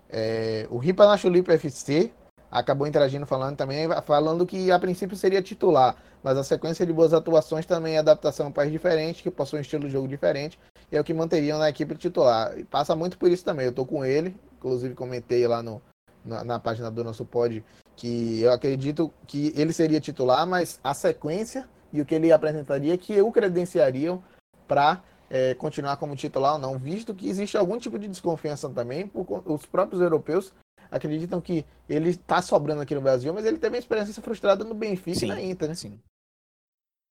[0.08, 2.12] É, o Ripa na Chulipa FC
[2.48, 7.12] acabou interagindo falando também, falando que a princípio seria titular, mas a sequência de boas
[7.12, 10.56] atuações também é adaptação a um país diferente, que possui um estilo de jogo diferente,
[10.92, 12.56] e é o que manteriam na equipe titular.
[12.56, 13.66] E passa muito por isso também.
[13.66, 15.82] Eu tô com ele, inclusive comentei lá no,
[16.24, 17.64] na, na página do nosso pod
[17.96, 22.96] que eu acredito que ele seria titular, mas a sequência e o que ele apresentaria
[22.96, 24.22] que o credenciariam
[24.70, 29.08] para é, continuar como titular ou não, visto que existe algum tipo de desconfiança também,
[29.08, 30.52] por, os próprios europeus
[30.88, 34.74] acreditam que ele está sobrando aqui no Brasil, mas ele teve uma experiência frustrada no
[34.74, 35.74] Benfica sim, e na Inter, né?
[35.74, 36.00] Sim.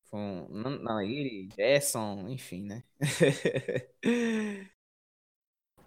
[0.09, 2.83] Com Nair, Gerson, enfim, né?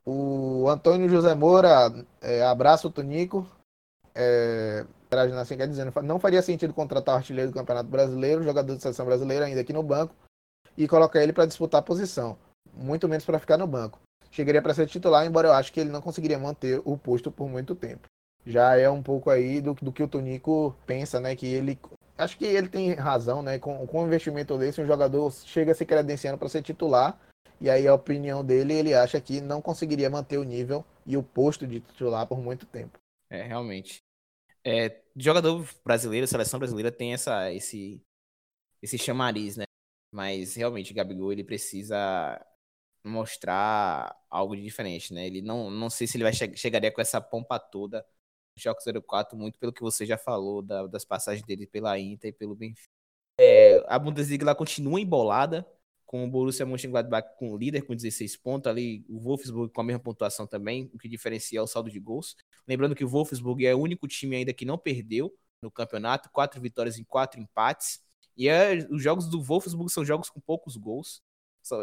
[0.05, 3.47] o Antônio José Moura, é, abraço Tonico.
[4.15, 4.85] É,
[5.41, 9.07] assim, quer dizer, não faria sentido contratar o artilheiro do Campeonato Brasileiro, jogador de seleção
[9.07, 10.15] brasileira ainda aqui no banco,
[10.77, 12.39] e colocar ele para disputar a posição,
[12.73, 14.01] muito menos para ficar no banco.
[14.31, 17.49] Chegaria para ser titular, embora eu acho que ele não conseguiria manter o posto por
[17.49, 18.09] muito tempo.
[18.47, 21.37] Já é um pouco aí do, do que o Tonico pensa, né?
[21.37, 21.79] Que ele.
[22.17, 23.59] Acho que ele tem razão, né?
[23.59, 27.19] Com, com um investimento desse, um jogador chega se credenciando para ser titular.
[27.61, 31.23] E aí a opinião dele, ele acha que não conseguiria manter o nível e o
[31.23, 32.99] posto de titular por muito tempo.
[33.31, 34.03] É, realmente.
[34.65, 38.03] É, jogador brasileiro, seleção brasileira tem essa, esse,
[38.83, 39.65] esse chamariz, né?
[40.13, 42.45] Mas realmente, Gabigol, ele precisa
[43.05, 45.27] mostrar algo de diferente, né?
[45.27, 48.07] Ele não, não sei se ele vai che chegaria com essa pompa toda
[48.57, 52.31] no Choque 04, muito pelo que você já falou da, das passagens dele pela Inter
[52.31, 52.91] e pelo Benfica.
[53.39, 55.67] É, a Bundesliga continua embolada,
[56.13, 59.85] com o Borussia Mönchengladbach com o líder com 16 pontos, ali o Wolfsburg com a
[59.85, 62.37] mesma pontuação também, o que diferencia é o saldo de gols.
[62.69, 66.61] Lembrando que o Wolfsburg é o único time ainda que não perdeu no campeonato, quatro
[66.61, 68.03] vitórias em quatro empates.
[68.37, 71.23] E é, os jogos do Wolfsburg são jogos com poucos gols.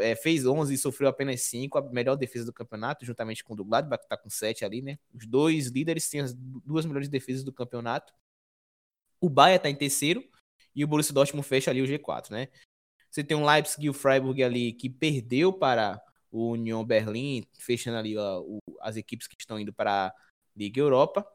[0.02, 3.56] É, fez 11 e sofreu apenas 5, a melhor defesa do campeonato, juntamente com o
[3.56, 5.00] do Gladbach, que está com 7 ali, né?
[5.14, 8.14] Os dois líderes têm as duas melhores defesas do campeonato.
[9.22, 10.24] O Bayern está em terceiro
[10.76, 12.50] e o Borussia Dortmund fecha ali o G4, né?
[13.10, 17.98] Você tem o Leipzig e o Freiburg ali que perdeu para o Union Berlin, fechando
[17.98, 20.14] ali ó, o, as equipes que estão indo para a
[20.56, 21.26] Liga Europa.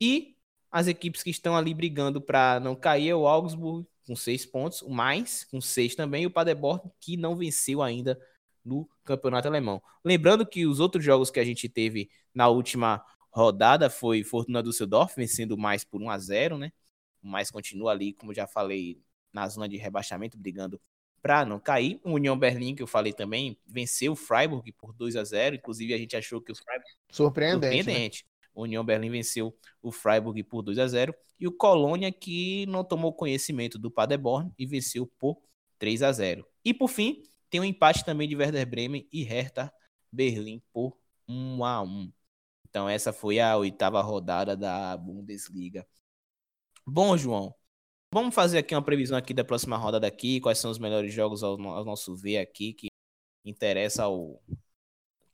[0.00, 0.36] E
[0.70, 4.82] as equipes que estão ali brigando para não cair é o Augsburg com seis pontos,
[4.82, 8.18] o mais com seis também, e o Paderborn que não venceu ainda
[8.64, 9.82] no campeonato alemão.
[10.04, 15.14] Lembrando que os outros jogos que a gente teve na última rodada foi Fortuna Düsseldorf
[15.16, 16.72] vencendo mais por 1 a 0, né?
[17.22, 19.00] O mais continua ali, como já falei,
[19.32, 20.80] na zona de rebaixamento, brigando
[21.20, 21.98] para não cair.
[22.04, 25.56] O União Berlim, que eu falei também, venceu o Freiburg por 2 a 0.
[25.56, 27.76] Inclusive a gente achou que o Freiburg surpreendente.
[27.76, 28.26] surpreendente.
[28.54, 32.84] O União Berlim venceu o Freiburg por 2 a 0 e o Colônia que não
[32.84, 35.42] tomou conhecimento do Paderborn e venceu por
[35.78, 36.46] 3 a 0.
[36.64, 39.72] E por fim, tem um empate também de Werder Bremen e Hertha
[40.10, 40.96] Berlim por
[41.28, 42.12] 1 a 1.
[42.68, 45.86] Então essa foi a oitava rodada da Bundesliga.
[46.86, 47.54] Bom, João,
[48.12, 51.42] vamos fazer aqui uma previsão aqui da próxima rodada daqui, quais são os melhores jogos
[51.42, 52.88] ao, ao nosso ver aqui que
[53.44, 54.42] interessa ao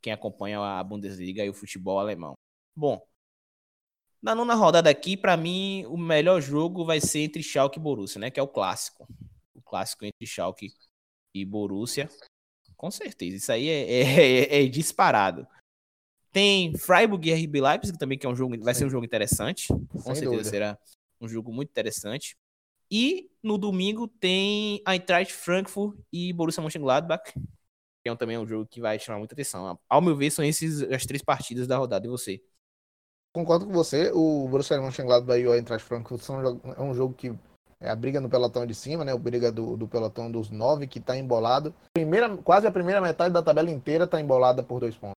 [0.01, 2.33] quem acompanha a Bundesliga e o futebol alemão.
[2.75, 3.01] Bom,
[4.21, 8.19] na nona rodada aqui, para mim, o melhor jogo vai ser entre Schalke e Borussia,
[8.19, 8.29] né?
[8.29, 9.07] Que é o clássico.
[9.55, 10.73] O clássico entre Schalke
[11.33, 12.09] e Borussia.
[12.77, 15.47] Com certeza, isso aí é, é, é, é disparado.
[16.31, 19.67] Tem Freiburg e RB Leipzig também, que é um jogo, vai ser um jogo interessante.
[19.67, 20.49] Com Sem certeza dúvida.
[20.49, 20.79] será
[21.19, 22.37] um jogo muito interessante.
[22.89, 28.81] E no domingo tem Eintracht Frankfurt e Borussia Mönchengladbach, que é também um jogo que
[28.81, 29.79] vai chamar muita atenção.
[29.87, 32.05] Ao meu ver, são esses as três partidas da rodada.
[32.05, 32.41] E você?
[33.33, 34.11] Concordo com você.
[34.13, 37.33] O Borussia Mönchengladbach e o Eintracht Frankfurt são, é um jogo que
[37.79, 39.13] é a briga no pelotão de cima, né?
[39.13, 41.73] O briga do, do pelotão dos nove que está embolado.
[41.93, 45.15] Primeira, quase a primeira metade da tabela inteira está embolada por dois pontos.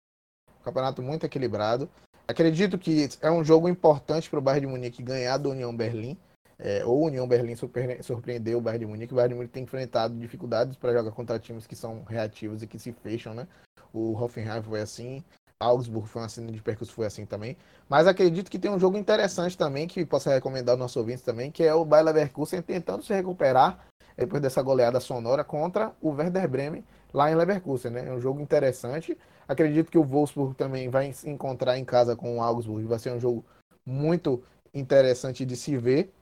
[0.63, 1.89] campeonato muito equilibrado.
[2.25, 6.17] Acredito que é um jogo importante para o Bayern de Munique ganhar do União Berlim.
[6.57, 7.55] é, ou União Berlim
[8.01, 9.11] surpreendeu o Bayern de Munique.
[9.11, 12.67] O Bayern de Munique tem enfrentado dificuldades para jogar contra times que são reativos e
[12.67, 13.45] que se fecham, né?
[13.91, 15.21] O Hoffenheim foi assim,
[15.59, 17.57] Augsburg foi um acidente de percurso, foi assim também.
[17.89, 21.51] Mas acredito que tem um jogo interessante também, que posso recomendar aos nossos ouvintes também,
[21.51, 23.79] que é o Bayer Leverkusen tentando se recuperar
[24.15, 26.83] depois dessa goleada sonora contra o Werder Bremen
[27.13, 28.07] lá em Leverkusen, né?
[28.07, 29.17] É um jogo interessante.
[29.47, 33.11] Acredito que o Wolfsburg também vai se encontrar em casa com o Augsburg, vai ser
[33.11, 33.45] um jogo
[33.85, 34.43] muito
[34.73, 36.13] interessante de se ver.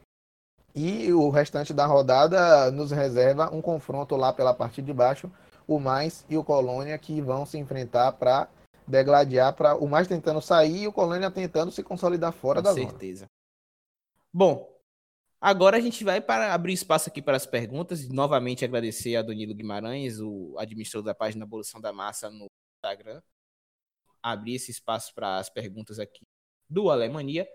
[0.74, 5.30] E o restante da rodada nos reserva um confronto lá pela parte de baixo,
[5.66, 8.48] o Mais e o Colônia, que vão se enfrentar para
[8.92, 12.74] degladiar para o mais tentando sair e o Colônia tentando se consolidar fora Com da
[12.74, 13.20] certeza.
[13.20, 13.30] Zona.
[14.32, 14.78] Bom,
[15.40, 19.22] agora a gente vai para abrir espaço aqui para as perguntas e novamente agradecer a
[19.22, 22.46] Danilo Guimarães, o administrador da página Evolução da Massa no
[22.78, 23.22] Instagram.
[24.22, 26.22] Abrir esse espaço para as perguntas aqui
[26.68, 27.48] do Alemania.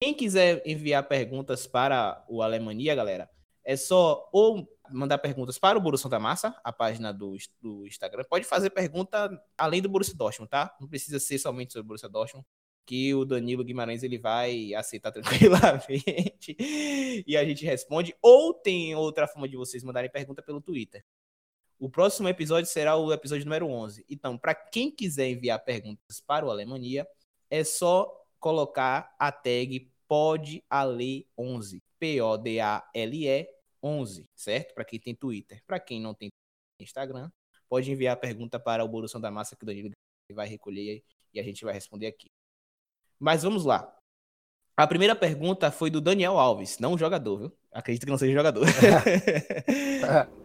[0.00, 3.30] Quem quiser enviar perguntas para o Alemania, galera,
[3.64, 8.24] é só ou mandar perguntas para o Borussia da Massa, a página do, do Instagram.
[8.28, 10.74] Pode fazer pergunta além do Borussia Dortmund, tá?
[10.80, 12.46] Não precisa ser somente sobre o Borussia Dortmund,
[12.84, 16.56] que o Danilo Guimarães ele vai aceitar tranquilamente
[17.26, 18.14] e a gente responde.
[18.20, 21.04] Ou tem outra forma de vocês mandarem pergunta pelo Twitter.
[21.78, 24.06] O próximo episódio será o episódio número 11.
[24.08, 27.06] Então, para quem quiser enviar perguntas para o Alemania,
[27.50, 31.82] é só colocar a tag PODALE11.
[31.98, 33.48] P-O-D-A-L-E
[33.82, 34.74] 11, certo?
[34.74, 35.62] Para quem tem Twitter.
[35.66, 36.30] Para quem não tem
[36.80, 37.30] Instagram,
[37.68, 39.90] pode enviar a pergunta para o Borussia da Massa que o Danilo
[40.32, 41.02] vai recolher
[41.32, 42.30] e a gente vai responder aqui.
[43.18, 43.94] Mas vamos lá.
[44.76, 47.52] A primeira pergunta foi do Daniel Alves, não jogador, viu?
[47.70, 48.66] Acredito que não seja jogador.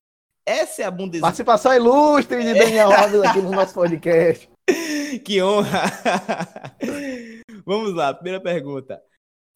[0.47, 1.25] Essa é a Bundesliga.
[1.25, 4.49] Participação ilustre de Daniel Alves aqui no nosso podcast.
[5.25, 5.83] que honra!
[7.65, 9.03] Vamos lá, primeira pergunta.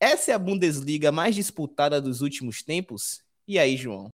[0.02, 3.24] Essa é a Bundesliga mais disputada dos últimos tempos?
[3.48, 4.10] E aí, João?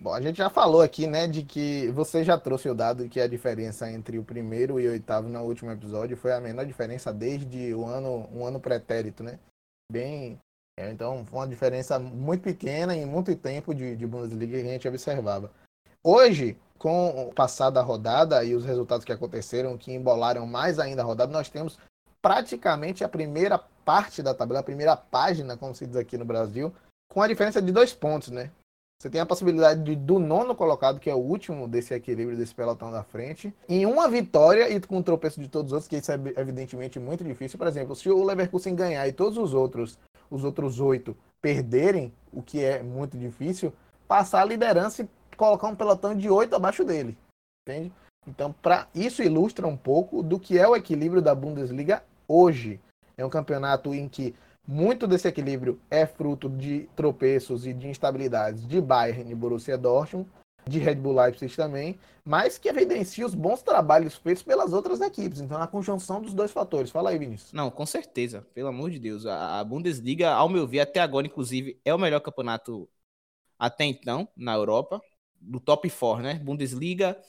[0.00, 3.20] Bom, a gente já falou aqui, né, de que você já trouxe o dado que
[3.20, 7.12] a diferença entre o primeiro e o oitavo no último episódio foi a menor diferença
[7.12, 9.38] desde o ano, um ano pretérito, né?
[9.92, 10.38] Bem,
[10.78, 14.72] é, então foi uma diferença muito pequena em muito tempo de, de Bundesliga que a
[14.72, 15.50] gente observava.
[16.02, 21.02] Hoje, com o passar da rodada e os resultados que aconteceram, que embolaram mais ainda
[21.02, 21.78] a rodada, nós temos
[22.22, 26.72] praticamente a primeira parte da tabela, a primeira página, como se diz aqui no Brasil,
[27.10, 28.50] com a diferença de dois pontos, né?
[29.00, 32.54] Você tem a possibilidade de, do nono colocado, que é o último desse equilíbrio desse
[32.54, 35.96] pelotão da frente, em uma vitória e com o tropeço de todos os outros, que
[35.96, 37.58] isso é evidentemente muito difícil.
[37.58, 39.98] Por exemplo, se o Leverkusen ganhar e todos os outros,
[40.30, 43.72] os outros oito, perderem, o que é muito difícil,
[44.06, 47.16] passar a liderança e colocar um pelotão de oito abaixo dele.
[47.66, 47.90] Entende?
[48.28, 52.78] Então, pra, isso ilustra um pouco do que é o equilíbrio da Bundesliga hoje.
[53.16, 54.34] É um campeonato em que
[54.70, 60.30] muito desse equilíbrio é fruto de tropeços e de instabilidades de Bayern e Borussia Dortmund,
[60.64, 65.40] de Red Bull Leipzig também, mas que evidencia os bons trabalhos feitos pelas outras equipes.
[65.40, 66.88] Então, a conjunção dos dois fatores.
[66.88, 67.52] Fala aí, Vinícius.
[67.52, 68.46] Não, com certeza.
[68.54, 69.26] Pelo amor de Deus.
[69.26, 72.88] A Bundesliga, ao meu ver, até agora, inclusive, é o melhor campeonato
[73.58, 75.02] até então na Europa.
[75.40, 76.34] Do top 4, né?
[76.34, 77.20] Bundesliga,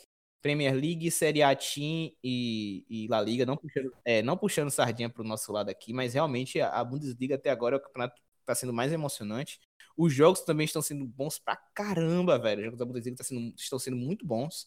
[0.41, 5.09] Premier League, Série A Team e, e La Liga, não puxando, é, não puxando sardinha
[5.09, 8.55] para o nosso lado aqui, mas realmente a Bundesliga até agora é o campeonato está
[8.55, 9.59] sendo mais emocionante.
[9.95, 12.59] Os jogos também estão sendo bons pra caramba, velho.
[12.59, 14.65] Os jogos da Bundesliga tá sendo, estão sendo muito bons.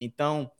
[0.00, 0.50] Então,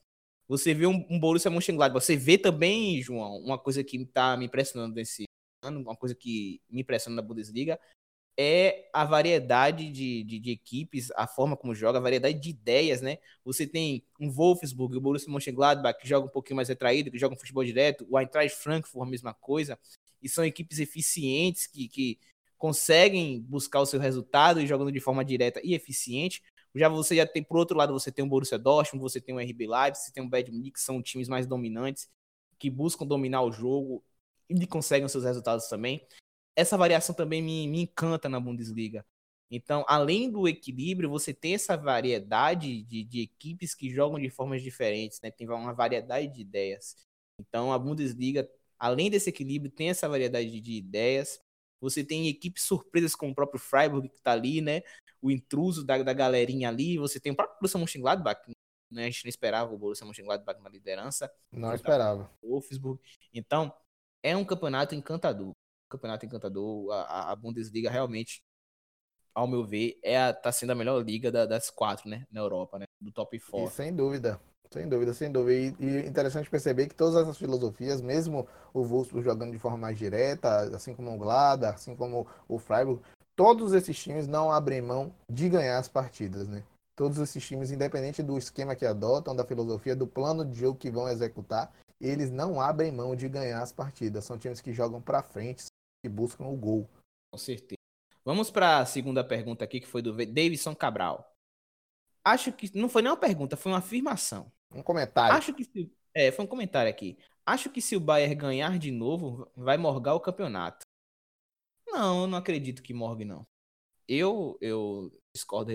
[0.49, 4.47] você vê um, um Borussia Mönchengladbach, você vê também, João, uma coisa que está me
[4.47, 5.25] impressionando nesse
[5.63, 7.79] ano, uma coisa que me impressiona na Bundesliga,
[8.37, 13.03] é a variedade de, de, de, equipes, a forma como joga, a variedade de ideias,
[13.03, 13.19] né?
[13.45, 17.35] Você tem um Wolfsburg, o Borussia Mönchengladbach, que joga um pouquinho mais retraído, que joga
[17.35, 19.79] um futebol direto, o Eintracht Frankfurt, a mesma coisa,
[20.23, 22.19] e são equipes eficientes que, que
[22.57, 26.43] conseguem buscar o seu resultado e jogando de forma direta e eficiente.
[26.75, 29.39] Já você já tem, por outro lado, você tem o Borussia Dortmund, você tem o
[29.39, 32.09] RB Leipzig, você tem o Bayern Munique, que são times mais dominantes,
[32.59, 34.03] que buscam dominar o jogo
[34.49, 36.07] e conseguem os seus resultados também
[36.55, 39.05] essa variação também me, me encanta na Bundesliga.
[39.51, 44.63] Então, além do equilíbrio, você tem essa variedade de, de equipes que jogam de formas
[44.63, 45.31] diferentes, né?
[45.31, 46.97] Tem uma variedade de ideias.
[47.39, 48.49] Então, a Bundesliga,
[48.79, 51.39] além desse equilíbrio, tem essa variedade de ideias.
[51.83, 54.81] Você tem equipes surpresas como o próprio Freiburg, que está ali, né?
[55.21, 56.97] O intruso da, da galerinha ali.
[56.97, 58.41] Você tem o próprio Borussia Mönchengladbach,
[58.91, 59.03] né?
[59.05, 61.31] A gente não esperava o Borussia Mönchengladbach na liderança.
[61.51, 62.31] Não esperava.
[62.43, 63.03] Wolfsburg.
[63.35, 63.71] Então,
[64.23, 65.53] é um campeonato encantador
[65.93, 66.91] campeonato encantador.
[66.93, 68.43] A, a Bundesliga realmente,
[69.35, 72.27] ao meu ver, é a, tá sendo a melhor liga da, das quatro, né?
[72.31, 72.87] Na Europa, né?
[73.01, 73.75] Do top 4.
[73.75, 74.41] Sem dúvida.
[74.73, 75.77] Sem dúvida, sem dúvida.
[75.79, 79.99] E, e interessante perceber que todas essas filosofias, mesmo o Wolfsburg jogando de forma mais
[79.99, 83.03] direta, assim como o Glada, assim como o Freiburg,
[83.37, 86.63] todos esses times não abrem mão de ganhar as partidas, né?
[86.97, 90.91] Todos esses times, independente do esquema que adotam, da filosofia, do plano de jogo que
[90.91, 94.25] vão executar, eles não abrem mão de ganhar as partidas.
[94.25, 95.67] São times que jogam para frente,
[96.03, 96.91] que buscam o gol.
[97.31, 97.79] Com certeza.
[98.25, 101.35] Vamos para a segunda pergunta aqui, que foi do Davidson Cabral.
[102.25, 104.53] Acho que não foi nem uma pergunta, foi uma afirmação.
[104.73, 105.37] Um comentário.
[105.37, 107.19] Acho que se, é, foi um comentário aqui.
[107.45, 110.87] Acho que se o Bayern ganhar de novo, vai morgar o campeonato.
[111.89, 113.47] Não, eu não acredito que morgue não.
[114.07, 115.73] Eu eu discordo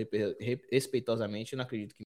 [0.70, 2.04] respeitosamente, eu não acredito que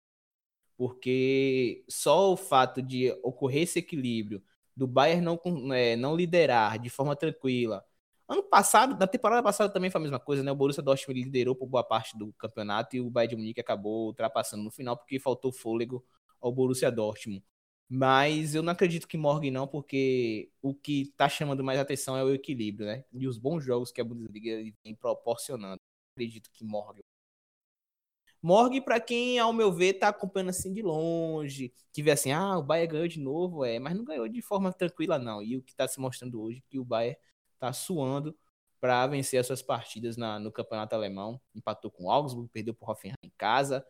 [0.76, 4.40] porque só o fato de ocorrer esse equilíbrio
[4.76, 5.40] do Bayern não,
[5.74, 7.84] é, não liderar de forma tranquila.
[8.28, 10.52] Ano passado, na temporada passada também foi a mesma coisa, né?
[10.52, 14.06] O Borussia Dortmund liderou por boa parte do campeonato e o Bayern de Munique acabou
[14.08, 16.04] ultrapassando no final porque faltou fôlego
[16.40, 17.42] ao Borussia Dortmund.
[17.88, 22.22] Mas eu não acredito que morgue não, porque o que tá chamando mais atenção é
[22.24, 23.04] o equilíbrio, né?
[23.14, 25.80] E os bons jogos que a Bundesliga vem proporcionando.
[26.14, 27.02] acredito que morgue
[28.40, 32.56] Morgue para quem, ao meu ver, tá acompanhando assim de longe, que vê assim, ah,
[32.58, 35.42] o Bayern ganhou de novo, é, mas não ganhou de forma tranquila não.
[35.42, 37.18] E o que está se mostrando hoje é que o Bayern
[37.58, 38.36] tá suando
[38.80, 41.40] para vencer as suas partidas na, no campeonato alemão.
[41.54, 43.84] Empatou com o Augsburg, perdeu por Hoffenheim em casa,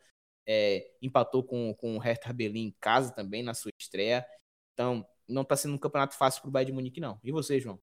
[0.47, 4.25] é, empatou com, com o Hertha Berlin em casa também na sua estreia.
[4.73, 7.19] Então, não está sendo um campeonato fácil para o Bayern de Munique não.
[7.23, 7.79] E você, João?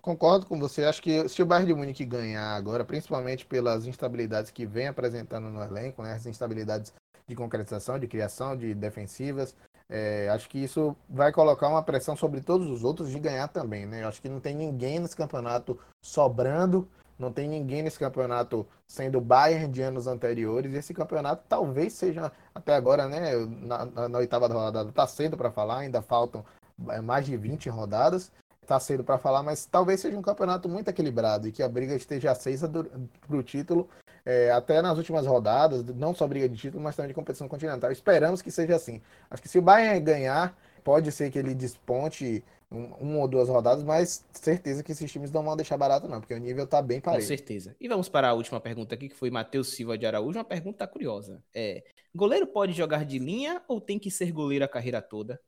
[0.00, 0.84] Concordo com você.
[0.84, 5.48] Acho que se o Bayern de Munique ganhar agora, principalmente pelas instabilidades que vem apresentando
[5.48, 6.92] no elenco, né, as instabilidades
[7.26, 9.54] de concretização, de criação, de defensivas,
[9.90, 13.86] é, acho que isso vai colocar uma pressão sobre todos os outros de ganhar também,
[13.86, 14.04] né?
[14.04, 16.88] Acho que não tem ninguém nesse campeonato sobrando,
[17.18, 20.72] não tem ninguém nesse campeonato sendo Bayern de anos anteriores.
[20.72, 23.34] Esse campeonato talvez seja até agora, né?
[23.34, 26.44] Na, na, na oitava rodada está cedo para falar, ainda faltam
[26.88, 28.30] é, mais de 20 rodadas
[28.70, 31.92] tá cedo para falar, mas talvez seja um campeonato muito equilibrado e que a briga
[31.96, 33.88] esteja acesa para o título
[34.30, 37.90] é, até nas últimas rodadas, não só briga de título, mas também de competição continental.
[37.90, 39.02] Esperamos que seja assim.
[39.28, 43.48] Acho que se o Bayern ganhar, pode ser que ele desponte um, uma ou duas
[43.48, 46.80] rodadas, mas certeza que esses times não vão deixar barato, não, porque o nível tá
[46.80, 47.32] bem parecido.
[47.32, 47.76] Com certeza.
[47.80, 50.38] E vamos para a última pergunta aqui, que foi Matheus Silva de Araújo.
[50.38, 51.42] Uma pergunta curiosa.
[51.52, 51.82] É:
[52.14, 55.40] goleiro pode jogar de linha ou tem que ser goleiro a carreira toda?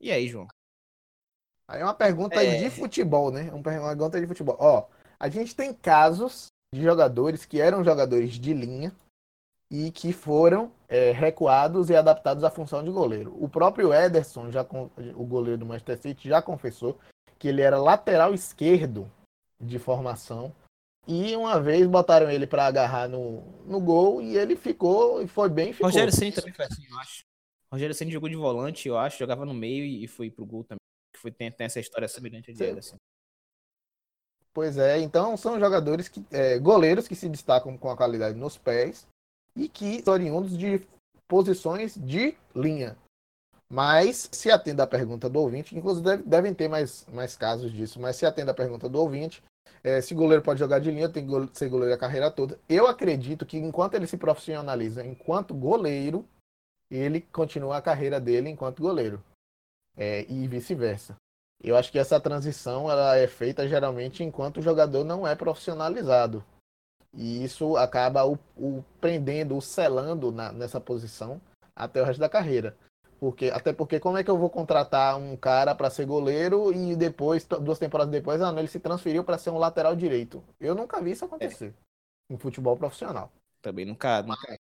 [0.00, 0.48] E aí, João?
[1.68, 2.56] Aí é uma pergunta é...
[2.56, 3.48] de futebol, né?
[3.52, 4.56] Uma pergunta de futebol.
[4.58, 4.88] Ó,
[5.20, 8.92] a gente tem casos de jogadores que eram jogadores de linha
[9.70, 13.36] e que foram é, recuados e adaptados à função de goleiro.
[13.42, 14.62] O próprio Ederson, já
[15.14, 16.98] o goleiro do Manchester City, já confessou
[17.38, 19.10] que ele era lateral esquerdo
[19.60, 20.54] de formação
[21.06, 25.48] e uma vez botaram ele para agarrar no, no gol e ele ficou e foi
[25.48, 25.72] bem.
[25.72, 25.88] Ficou.
[25.88, 27.22] Rogério Ceni também foi assim, eu acho.
[27.70, 30.78] Rogério Ceni jogou de volante, eu acho, jogava no meio e foi pro gol também
[31.18, 32.96] que foi, tem, tem essa história semelhante de Ederson.
[34.58, 36.26] Pois é, então são jogadores que.
[36.32, 39.06] É, goleiros que se destacam com a qualidade nos pés
[39.54, 40.84] e que são oriundos de
[41.28, 42.96] posições de linha.
[43.70, 48.00] Mas se atende à pergunta do ouvinte, inclusive deve, devem ter mais, mais casos disso,
[48.00, 49.44] mas se atende à pergunta do ouvinte,
[49.84, 52.58] é, se goleiro pode jogar de linha, tem que ser goleiro a carreira toda.
[52.68, 56.26] Eu acredito que enquanto ele se profissionaliza enquanto goleiro,
[56.90, 59.22] ele continua a carreira dele enquanto goleiro
[59.96, 61.14] é, e vice-versa.
[61.62, 66.44] Eu acho que essa transição ela é feita geralmente enquanto o jogador não é profissionalizado.
[67.12, 71.40] E isso acaba o, o prendendo, o selando na, nessa posição
[71.74, 72.76] até o resto da carreira.
[73.18, 76.94] Porque, até porque como é que eu vou contratar um cara para ser goleiro e
[76.94, 80.42] depois, duas temporadas depois, ah, não, ele se transferiu para ser um lateral direito?
[80.60, 81.74] Eu nunca vi isso acontecer
[82.30, 82.34] é.
[82.34, 83.32] em futebol profissional.
[83.60, 84.56] Também nunca, nunca.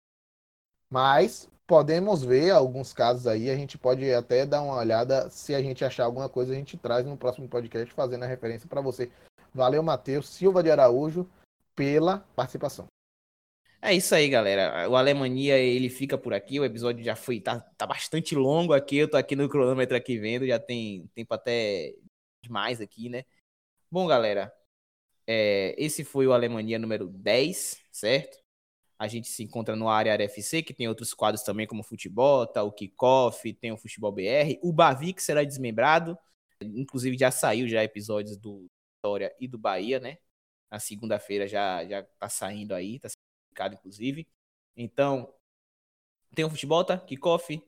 [0.90, 5.62] Mas podemos ver alguns casos aí, a gente pode até dar uma olhada, se a
[5.62, 9.12] gente achar alguma coisa, a gente traz no próximo podcast fazendo a referência para você.
[9.54, 11.30] Valeu, Matheus Silva de Araújo,
[11.76, 12.88] pela participação.
[13.82, 14.90] É isso aí, galera.
[14.90, 16.60] O Alemania, ele fica por aqui.
[16.60, 18.98] O episódio já foi, tá, tá bastante longo aqui.
[18.98, 21.94] Eu tô aqui no cronômetro aqui vendo, já tem tempo até
[22.44, 23.24] demais aqui, né?
[23.92, 24.52] Bom, galera,
[25.28, 28.45] é, esse foi o Alemania número 10, certo?
[28.98, 32.64] A gente se encontra no área FC, que tem outros quadros também, como futebol, tá
[32.64, 34.58] o Kickoff, tem o Futebol BR.
[34.62, 36.18] O Bavi, que será desmembrado.
[36.62, 38.66] Inclusive, já saiu já episódios do
[38.98, 40.18] Vitória e do Bahia, né?
[40.72, 43.10] Na segunda-feira já, já tá saindo aí, tá
[43.50, 44.28] publicado, inclusive.
[44.78, 45.34] Então,
[46.34, 46.98] tem o futebol, tá?
[46.98, 47.62] Kickoff,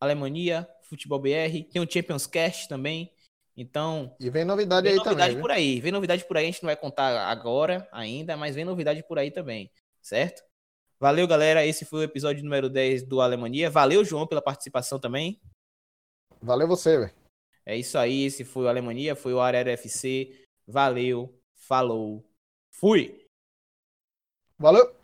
[0.00, 1.64] Alemanha, Futebol BR.
[1.70, 3.12] Tem o Champions Cast também.
[3.56, 4.14] Então.
[4.18, 5.40] E vem novidade vem aí novidade também.
[5.40, 5.80] por aí.
[5.80, 6.44] Vem novidade por aí.
[6.44, 9.70] A gente não vai contar agora ainda, mas vem novidade por aí também.
[10.02, 10.42] Certo?
[11.04, 11.66] Valeu, galera.
[11.66, 13.68] Esse foi o episódio número 10 do Alemania.
[13.68, 15.38] Valeu, João, pela participação também.
[16.40, 17.12] Valeu você, velho.
[17.66, 18.24] É isso aí.
[18.24, 20.46] Esse foi o Alemania, foi o Arera FC.
[20.66, 22.26] Valeu, falou,
[22.70, 23.22] fui!
[24.58, 24.96] Valeu!